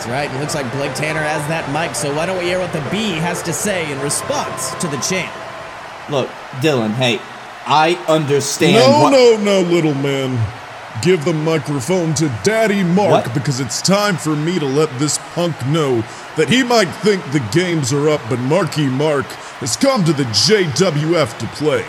That's 0.04 0.12
right. 0.12 0.36
It 0.36 0.38
looks 0.38 0.54
like 0.54 0.70
Blake 0.72 0.92
Tanner 0.94 1.22
has 1.22 1.46
that 1.48 1.64
mic, 1.72 1.94
so 1.94 2.14
why 2.14 2.26
don't 2.26 2.36
we 2.36 2.44
hear 2.44 2.58
what 2.58 2.74
the 2.74 2.86
B 2.90 3.12
has 3.24 3.42
to 3.44 3.54
say 3.54 3.90
in 3.90 3.98
response 4.00 4.74
to 4.82 4.86
the 4.88 4.98
champ? 4.98 5.32
Look, 6.10 6.28
Dylan, 6.60 6.90
hey, 6.92 7.20
I 7.66 7.94
understand. 8.06 8.74
No, 8.74 9.00
what- 9.00 9.12
no, 9.12 9.36
no, 9.38 9.60
little 9.62 9.94
man. 9.94 10.38
Give 11.00 11.24
the 11.24 11.32
microphone 11.32 12.12
to 12.14 12.28
Daddy 12.42 12.82
Mark 12.84 13.24
What? 13.26 13.34
because 13.34 13.60
it's 13.60 13.80
time 13.80 14.16
for 14.18 14.36
me 14.36 14.58
to 14.58 14.66
let 14.66 14.96
this 14.98 15.18
punk 15.34 15.54
know 15.66 16.04
that 16.36 16.50
he 16.50 16.62
might 16.62 16.88
think 17.02 17.24
the 17.32 17.40
games 17.50 17.90
are 17.92 18.10
up, 18.10 18.20
but 18.28 18.38
Marky 18.40 18.86
Mark 18.86 19.24
has 19.64 19.74
come 19.76 20.04
to 20.04 20.12
the 20.12 20.24
JWF 20.24 21.38
to 21.38 21.46
play. 21.56 21.84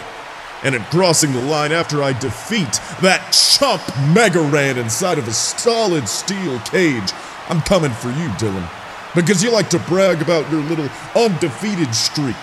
And 0.63 0.73
at 0.73 0.89
crossing 0.89 1.33
the 1.33 1.41
line 1.41 1.71
after 1.73 2.01
I 2.01 2.13
defeat 2.13 2.79
that 3.01 3.31
chump 3.33 3.81
Mega 4.15 4.39
Ran 4.41 4.77
inside 4.77 5.17
of 5.19 5.27
a 5.27 5.33
solid 5.33 6.07
steel 6.07 6.59
cage, 6.61 7.11
I'm 7.49 7.61
coming 7.61 7.91
for 7.91 8.09
you, 8.09 8.27
Dylan. 8.39 8.69
Because 9.13 9.43
you 9.43 9.51
like 9.51 9.69
to 9.69 9.79
brag 9.79 10.21
about 10.21 10.49
your 10.51 10.61
little 10.61 10.89
undefeated 11.15 11.93
streak. 11.93 12.35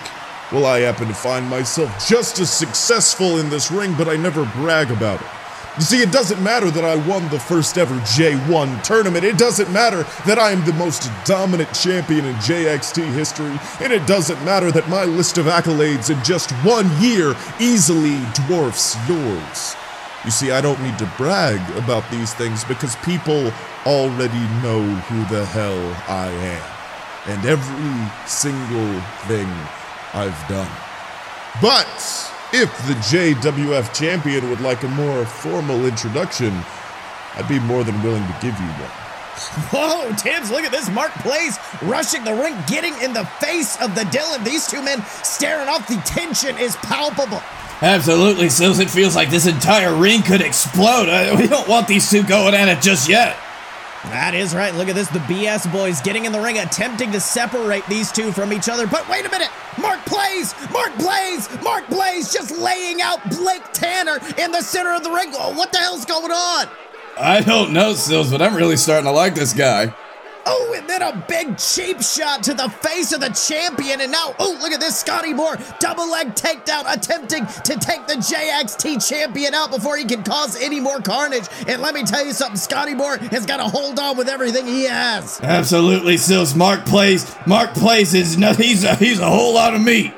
Well, 0.52 0.66
I 0.66 0.80
happen 0.80 1.08
to 1.08 1.14
find 1.14 1.48
myself 1.48 2.08
just 2.08 2.38
as 2.38 2.50
successful 2.50 3.38
in 3.38 3.50
this 3.50 3.70
ring, 3.70 3.94
but 3.96 4.08
I 4.08 4.16
never 4.16 4.44
brag 4.56 4.90
about 4.90 5.20
it. 5.20 5.26
You 5.76 5.82
see, 5.82 6.02
it 6.02 6.12
doesn't 6.12 6.42
matter 6.42 6.70
that 6.70 6.84
I 6.84 6.96
won 7.08 7.26
the 7.30 7.40
first 7.40 7.78
ever 7.78 7.94
J1 8.00 8.82
tournament. 8.82 9.24
It 9.24 9.38
doesn't 9.38 9.72
matter 9.72 10.02
that 10.26 10.38
I 10.38 10.52
am 10.52 10.62
the 10.66 10.74
most 10.74 11.10
dominant 11.24 11.72
champion 11.72 12.26
in 12.26 12.34
JXT 12.36 13.10
history. 13.14 13.58
And 13.80 13.90
it 13.90 14.06
doesn't 14.06 14.44
matter 14.44 14.70
that 14.70 14.90
my 14.90 15.04
list 15.04 15.38
of 15.38 15.46
accolades 15.46 16.14
in 16.14 16.22
just 16.22 16.50
one 16.62 16.90
year 17.00 17.34
easily 17.58 18.20
dwarfs 18.46 18.96
yours. 19.08 19.74
You 20.24 20.30
see, 20.30 20.52
I 20.52 20.60
don't 20.60 20.80
need 20.82 20.98
to 20.98 21.10
brag 21.16 21.60
about 21.76 22.08
these 22.10 22.32
things 22.34 22.62
because 22.64 22.94
people 22.96 23.52
already 23.84 24.42
know 24.62 24.82
who 25.10 25.24
the 25.34 25.44
hell 25.46 25.80
I 26.08 26.28
am. 26.28 26.62
And 27.26 27.44
every 27.46 28.28
single 28.28 29.00
thing 29.26 29.48
I've 30.14 30.48
done. 30.48 30.70
But 31.60 31.88
if 32.52 32.70
the 32.86 32.94
JWF 33.10 33.92
champion 33.94 34.48
would 34.50 34.60
like 34.60 34.82
a 34.84 34.88
more 34.88 35.24
formal 35.24 35.86
introduction, 35.86 36.52
I'd 37.34 37.48
be 37.48 37.58
more 37.60 37.82
than 37.82 38.00
willing 38.02 38.24
to 38.26 38.32
give 38.40 38.58
you 38.58 38.66
one. 38.66 38.90
Whoa, 39.72 40.12
Tibbs, 40.16 40.50
look 40.50 40.62
at 40.62 40.70
this. 40.70 40.90
Mark 40.90 41.10
Plays 41.14 41.58
rushing 41.82 42.22
the 42.22 42.34
ring, 42.34 42.54
getting 42.68 42.94
in 43.00 43.12
the 43.12 43.24
face 43.40 43.80
of 43.80 43.94
the 43.94 44.02
Dylan. 44.02 44.44
These 44.44 44.68
two 44.68 44.82
men 44.82 45.02
staring 45.22 45.68
off. 45.68 45.88
The 45.88 45.96
tension 46.04 46.58
is 46.58 46.76
palpable. 46.76 47.42
Absolutely, 47.82 48.48
Sills. 48.48 48.78
It 48.78 48.88
feels 48.88 49.16
like 49.16 49.28
this 49.28 49.46
entire 49.46 49.92
ring 49.92 50.22
could 50.22 50.40
explode. 50.40 51.08
Uh, 51.08 51.34
we 51.36 51.48
don't 51.48 51.66
want 51.66 51.88
these 51.88 52.08
two 52.08 52.22
going 52.22 52.54
at 52.54 52.68
it 52.68 52.80
just 52.80 53.08
yet. 53.08 53.36
That 54.04 54.34
is 54.34 54.54
right. 54.54 54.72
Look 54.74 54.88
at 54.88 54.94
this. 54.94 55.08
The 55.08 55.18
BS 55.20 55.70
boys 55.72 56.00
getting 56.00 56.24
in 56.24 56.30
the 56.30 56.40
ring, 56.40 56.58
attempting 56.58 57.10
to 57.10 57.18
separate 57.20 57.84
these 57.86 58.12
two 58.12 58.30
from 58.30 58.52
each 58.52 58.68
other. 58.68 58.86
But 58.86 59.08
wait 59.08 59.26
a 59.26 59.30
minute. 59.30 59.50
Mark 59.80 59.98
Blaze! 60.06 60.54
Mark 60.72 60.96
Blaze! 60.96 61.48
Mark 61.62 61.88
Blaze 61.88 62.32
just 62.32 62.56
laying 62.56 63.02
out 63.02 63.18
Blake 63.30 63.64
Tanner 63.72 64.18
in 64.38 64.52
the 64.52 64.62
center 64.62 64.94
of 64.94 65.02
the 65.02 65.10
ring. 65.10 65.32
Oh, 65.34 65.52
what 65.56 65.72
the 65.72 65.78
hell's 65.78 66.04
going 66.04 66.30
on? 66.30 66.68
I 67.18 67.40
don't 67.40 67.72
know, 67.72 67.94
Sills, 67.94 68.30
but 68.30 68.40
I'm 68.40 68.54
really 68.54 68.76
starting 68.76 69.06
to 69.06 69.12
like 69.12 69.34
this 69.34 69.52
guy. 69.52 69.94
Oh, 70.46 70.74
and 70.76 70.88
then 70.88 71.02
a 71.02 71.24
big 71.28 71.58
cheap 71.58 72.02
shot 72.02 72.42
to 72.44 72.54
the 72.54 72.68
face 72.68 73.12
of 73.12 73.20
the 73.20 73.30
champion. 73.30 74.00
And 74.00 74.12
now, 74.12 74.34
oh, 74.38 74.58
look 74.60 74.72
at 74.72 74.80
this. 74.80 74.98
Scotty 74.98 75.32
Moore, 75.32 75.56
double 75.80 76.10
leg 76.10 76.34
takedown, 76.34 76.84
attempting 76.92 77.46
to 77.46 77.78
take 77.78 78.06
the 78.06 78.14
JXT 78.14 79.08
champion 79.08 79.54
out 79.54 79.70
before 79.70 79.96
he 79.96 80.04
can 80.04 80.22
cause 80.22 80.60
any 80.60 80.80
more 80.80 81.00
carnage. 81.00 81.48
And 81.66 81.82
let 81.82 81.94
me 81.94 82.04
tell 82.04 82.24
you 82.24 82.32
something 82.32 82.56
Scotty 82.56 82.94
Moore 82.94 83.16
has 83.16 83.46
got 83.46 83.58
to 83.58 83.64
hold 83.64 83.98
on 83.98 84.16
with 84.16 84.28
everything 84.28 84.66
he 84.66 84.84
has. 84.84 85.40
Absolutely, 85.40 86.16
Sills. 86.16 86.54
Mark 86.54 86.84
plays. 86.86 87.34
Mark 87.46 87.74
plays 87.74 88.14
is 88.14 88.36
no, 88.36 88.52
he's 88.52 88.84
a, 88.84 88.94
he's 88.96 89.18
a 89.18 89.28
whole 89.28 89.54
lot 89.54 89.74
of 89.74 89.82
meat. 89.82 90.12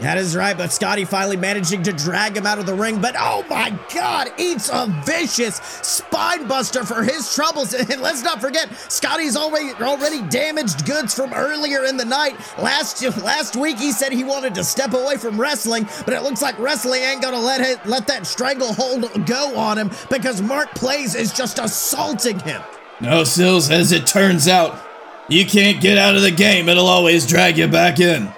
That 0.00 0.16
is 0.16 0.34
right, 0.34 0.56
but 0.56 0.72
Scotty 0.72 1.04
finally 1.04 1.36
managing 1.36 1.82
to 1.82 1.92
drag 1.92 2.36
him 2.36 2.46
out 2.46 2.58
of 2.58 2.64
the 2.64 2.74
ring. 2.74 3.02
But 3.02 3.16
oh 3.18 3.44
my 3.50 3.78
God, 3.94 4.32
eats 4.38 4.70
a 4.72 4.86
vicious 5.04 5.56
spine 5.56 6.48
buster 6.48 6.84
for 6.84 7.02
his 7.02 7.34
troubles. 7.34 7.74
And 7.90 8.02
let's 8.02 8.22
not 8.22 8.40
forget, 8.40 8.70
Scotty's 8.90 9.36
already 9.36 9.72
already 9.82 10.22
damaged 10.28 10.86
goods 10.86 11.12
from 11.12 11.32
earlier 11.32 11.84
in 11.84 11.96
the 11.96 12.04
night. 12.04 12.36
Last 12.58 13.02
last 13.22 13.56
week, 13.56 13.78
he 13.78 13.90
said 13.90 14.12
he 14.12 14.22
wanted 14.22 14.54
to 14.54 14.64
step 14.64 14.94
away 14.94 15.16
from 15.16 15.40
wrestling, 15.40 15.88
but 16.04 16.14
it 16.14 16.22
looks 16.22 16.40
like 16.40 16.58
wrestling 16.58 17.02
ain't 17.02 17.20
gonna 17.20 17.40
let 17.40 17.60
it, 17.60 17.84
let 17.84 18.06
that 18.06 18.26
stranglehold 18.26 19.26
go 19.26 19.56
on 19.56 19.76
him 19.76 19.90
because 20.08 20.40
Mark 20.40 20.70
Plays 20.74 21.14
is 21.14 21.32
just 21.32 21.58
assaulting 21.58 22.38
him. 22.40 22.62
No, 23.00 23.24
Sills, 23.24 23.70
as 23.70 23.92
it 23.92 24.06
turns 24.06 24.46
out, 24.46 24.78
you 25.28 25.44
can't 25.46 25.80
get 25.80 25.98
out 25.98 26.16
of 26.16 26.22
the 26.22 26.30
game. 26.30 26.68
It'll 26.68 26.86
always 26.86 27.26
drag 27.26 27.58
you 27.58 27.66
back 27.66 27.98
in. 27.98 28.32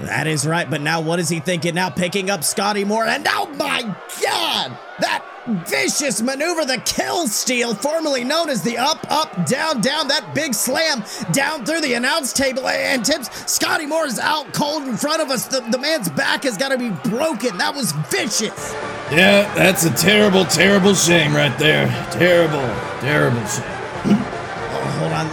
That 0.00 0.26
is 0.26 0.46
right, 0.46 0.68
but 0.68 0.80
now 0.80 1.00
what 1.00 1.18
is 1.18 1.28
he 1.28 1.40
thinking? 1.40 1.74
Now 1.74 1.90
picking 1.90 2.30
up 2.30 2.42
Scotty 2.42 2.84
Moore, 2.84 3.04
and 3.04 3.26
oh 3.28 3.46
my 3.58 3.82
god! 4.22 4.78
That 5.00 5.24
vicious 5.66 6.22
maneuver, 6.22 6.64
the 6.64 6.78
kill 6.84 7.26
steal, 7.26 7.74
formerly 7.74 8.24
known 8.24 8.48
as 8.48 8.62
the 8.62 8.78
up, 8.78 9.04
up, 9.10 9.46
down, 9.46 9.80
down, 9.80 10.08
that 10.08 10.34
big 10.34 10.54
slam 10.54 11.02
down 11.32 11.64
through 11.64 11.80
the 11.80 11.94
announce 11.94 12.32
table. 12.32 12.66
And 12.66 13.04
Tibbs, 13.04 13.30
Scotty 13.50 13.86
Moore 13.86 14.06
is 14.06 14.18
out 14.18 14.52
cold 14.52 14.84
in 14.84 14.96
front 14.96 15.22
of 15.22 15.30
us. 15.30 15.46
The, 15.46 15.60
the 15.70 15.78
man's 15.78 16.08
back 16.08 16.44
has 16.44 16.56
got 16.56 16.68
to 16.70 16.78
be 16.78 16.90
broken. 17.10 17.58
That 17.58 17.74
was 17.74 17.92
vicious. 17.92 18.72
Yeah, 19.10 19.52
that's 19.54 19.84
a 19.84 19.92
terrible, 19.94 20.44
terrible 20.44 20.94
shame 20.94 21.34
right 21.34 21.56
there. 21.58 21.86
Terrible, 22.10 22.60
terrible 23.00 23.44
shame. 23.46 23.64
Oh, 24.06 24.96
hold 24.98 25.12
on. 25.12 25.30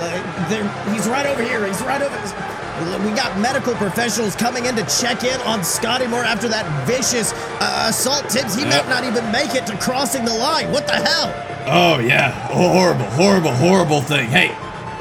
There, 0.50 0.94
he's 0.94 1.08
right 1.08 1.26
over 1.26 1.44
here. 1.44 1.66
He's 1.66 1.82
right 1.82 2.02
over. 2.02 2.57
We 2.78 3.12
got 3.16 3.40
medical 3.40 3.74
professionals 3.74 4.36
coming 4.36 4.66
in 4.66 4.76
to 4.76 4.86
check 4.86 5.24
in 5.24 5.40
on 5.42 5.64
Scotty 5.64 6.06
Moore 6.06 6.24
after 6.24 6.48
that 6.48 6.66
vicious 6.86 7.34
uh, 7.60 7.88
assault. 7.90 8.30
Tibbs, 8.30 8.54
he 8.54 8.66
might 8.66 8.88
not 8.88 9.04
even 9.04 9.32
make 9.32 9.56
it 9.56 9.66
to 9.66 9.76
crossing 9.78 10.26
the 10.26 10.34
line. 10.34 10.72
What 10.72 10.86
the 10.86 10.94
hell? 10.94 11.34
Oh 11.66 12.00
yeah, 12.00 12.30
horrible, 12.50 13.06
horrible, 13.06 13.52
horrible 13.52 14.02
thing. 14.02 14.30
Hey, 14.30 14.50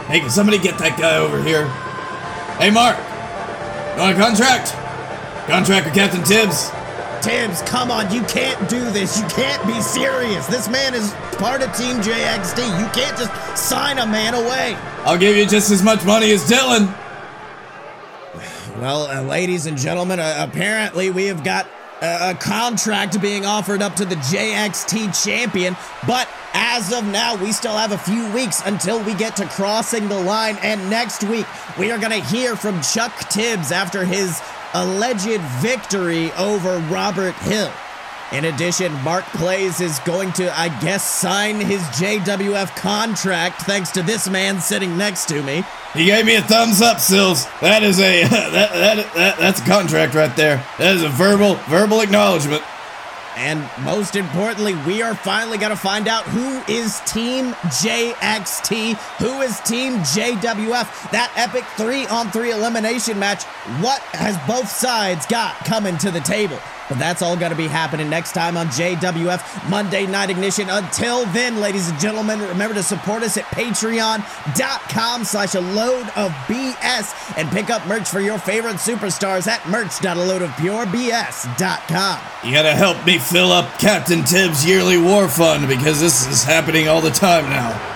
hey, 0.08 0.20
can 0.20 0.30
somebody 0.30 0.58
get 0.58 0.78
that 0.78 0.98
guy 0.98 1.16
over 1.16 1.42
here? 1.42 1.66
Hey, 2.56 2.70
Mark, 2.70 2.96
you 2.96 4.00
want 4.00 4.16
a 4.16 4.20
contract? 4.20 4.72
Contract 5.46 5.84
with 5.84 5.94
Captain 5.94 6.24
Tibbs? 6.24 6.70
Tibbs, 7.20 7.60
come 7.62 7.90
on. 7.90 8.10
You 8.10 8.22
can't 8.22 8.68
do 8.70 8.80
this. 8.90 9.20
You 9.20 9.26
can't 9.28 9.64
be 9.66 9.78
serious. 9.82 10.46
This 10.46 10.68
man 10.68 10.94
is 10.94 11.12
part 11.36 11.60
of 11.60 11.76
Team 11.76 11.96
JXT. 11.96 12.58
You 12.80 12.86
can't 12.94 13.18
just 13.18 13.58
sign 13.58 13.98
a 13.98 14.06
man 14.06 14.32
away. 14.32 14.76
I'll 15.04 15.18
give 15.18 15.36
you 15.36 15.44
just 15.44 15.70
as 15.70 15.82
much 15.82 16.04
money 16.06 16.30
as 16.32 16.48
Dylan. 16.48 16.92
Well, 18.78 19.06
uh, 19.06 19.22
ladies 19.22 19.64
and 19.64 19.78
gentlemen, 19.78 20.20
uh, 20.20 20.46
apparently 20.46 21.08
we 21.08 21.26
have 21.26 21.42
got 21.42 21.66
uh, 22.02 22.34
a 22.34 22.38
contract 22.38 23.18
being 23.22 23.46
offered 23.46 23.80
up 23.80 23.96
to 23.96 24.04
the 24.04 24.16
JXT 24.16 25.24
champion, 25.24 25.74
but 26.06 26.28
as 26.52 26.92
of 26.92 27.06
now, 27.06 27.36
we 27.36 27.52
still 27.52 27.76
have 27.76 27.92
a 27.92 27.98
few 27.98 28.30
weeks 28.34 28.60
until 28.66 29.02
we 29.02 29.14
get 29.14 29.34
to 29.36 29.46
crossing 29.46 30.08
the 30.08 30.20
line. 30.20 30.58
And 30.62 30.90
next 30.90 31.24
week, 31.24 31.46
we 31.78 31.90
are 31.90 31.98
going 31.98 32.20
to 32.20 32.28
hear 32.28 32.54
from 32.54 32.82
Chuck 32.82 33.16
Tibbs 33.30 33.72
after 33.72 34.04
his 34.04 34.42
alleged 34.74 35.40
victory 35.62 36.30
over 36.32 36.78
Robert 36.90 37.34
Hill. 37.36 37.72
In 38.32 38.46
addition, 38.46 38.92
Mark 39.02 39.24
Plays 39.26 39.80
is 39.80 40.00
going 40.00 40.32
to, 40.32 40.58
I 40.58 40.68
guess, 40.80 41.08
sign 41.08 41.60
his 41.60 41.80
JWF 41.82 42.74
contract 42.74 43.62
thanks 43.62 43.92
to 43.92 44.02
this 44.02 44.28
man 44.28 44.60
sitting 44.60 44.98
next 44.98 45.26
to 45.28 45.42
me. 45.44 45.62
He 45.94 46.06
gave 46.06 46.26
me 46.26 46.34
a 46.34 46.42
thumbs 46.42 46.82
up, 46.82 46.98
Sills. 46.98 47.46
That 47.60 47.84
is 47.84 48.00
a 48.00 48.24
that, 48.28 48.52
that, 48.52 49.14
that 49.14 49.38
that's 49.38 49.60
a 49.60 49.64
contract 49.64 50.14
right 50.14 50.34
there. 50.34 50.56
That 50.78 50.96
is 50.96 51.04
a 51.04 51.08
verbal 51.08 51.54
verbal 51.68 52.00
acknowledgement. 52.00 52.64
And 53.36 53.68
most 53.84 54.16
importantly, 54.16 54.74
we 54.86 55.02
are 55.02 55.14
finally 55.14 55.58
going 55.58 55.70
to 55.70 55.76
find 55.76 56.08
out 56.08 56.24
who 56.24 56.60
is 56.72 57.00
Team 57.00 57.52
JXT, 57.52 58.94
who 59.18 59.42
is 59.42 59.60
Team 59.60 59.98
JWF. 59.98 61.10
That 61.10 61.30
epic 61.36 61.64
three 61.76 62.06
on 62.06 62.30
three 62.30 62.50
elimination 62.50 63.18
match. 63.18 63.44
What 63.82 64.00
has 64.14 64.36
both 64.48 64.70
sides 64.70 65.26
got 65.26 65.54
coming 65.66 65.96
to 65.98 66.10
the 66.10 66.20
table? 66.20 66.58
But 66.88 66.99
that's 66.99 67.22
all 67.22 67.37
going 67.37 67.51
to 67.51 67.57
be 67.57 67.66
happening 67.66 68.09
next 68.09 68.33
time 68.33 68.57
on 68.57 68.68
JWF 68.68 69.68
Monday 69.68 70.07
Night 70.07 70.31
Ignition. 70.31 70.68
Until 70.70 71.27
then, 71.27 71.61
ladies 71.61 71.88
and 71.88 71.99
gentlemen, 71.99 72.40
remember 72.40 72.75
to 72.75 72.83
support 72.83 73.22
us 73.22 73.37
at 73.37 73.44
patreon.com 73.46 75.25
slash 75.25 75.55
a 75.55 75.61
load 75.61 76.09
of 76.16 76.31
BS 76.46 77.37
and 77.37 77.49
pick 77.51 77.70
up 77.70 77.87
merch 77.87 78.09
for 78.09 78.20
your 78.20 78.38
favorite 78.38 78.77
superstars 78.77 79.46
at 79.46 79.66
merch.aloadofpurebs.com. 79.68 82.20
You 82.44 82.53
gotta 82.53 82.75
help 82.75 83.05
me 83.05 83.18
fill 83.18 83.53
up 83.53 83.79
Captain 83.79 84.25
Tibbs' 84.25 84.64
yearly 84.64 84.99
war 84.99 85.29
fund 85.29 85.68
because 85.68 86.01
this 86.01 86.27
is 86.27 86.44
happening 86.44 86.88
all 86.88 87.01
the 87.01 87.11
time 87.11 87.49
now. 87.51 87.95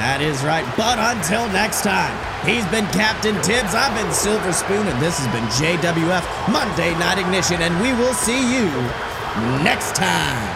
That 0.00 0.22
is 0.22 0.40
right. 0.42 0.64
But 0.80 0.96
until 0.96 1.44
next 1.52 1.84
time, 1.84 2.16
he's 2.48 2.64
been 2.72 2.88
Captain 2.88 3.36
Tibbs, 3.44 3.76
I've 3.76 3.92
been 3.92 4.08
Silver 4.16 4.50
Spoon, 4.50 4.88
and 4.88 4.96
this 4.96 5.20
has 5.20 5.28
been 5.28 5.44
JWF 5.60 6.24
Monday 6.48 6.96
Night 6.96 7.20
Ignition, 7.20 7.60
and 7.60 7.76
we 7.84 7.92
will 7.92 8.16
see 8.16 8.40
you 8.40 8.64
next 9.60 9.94
time. 9.94 10.49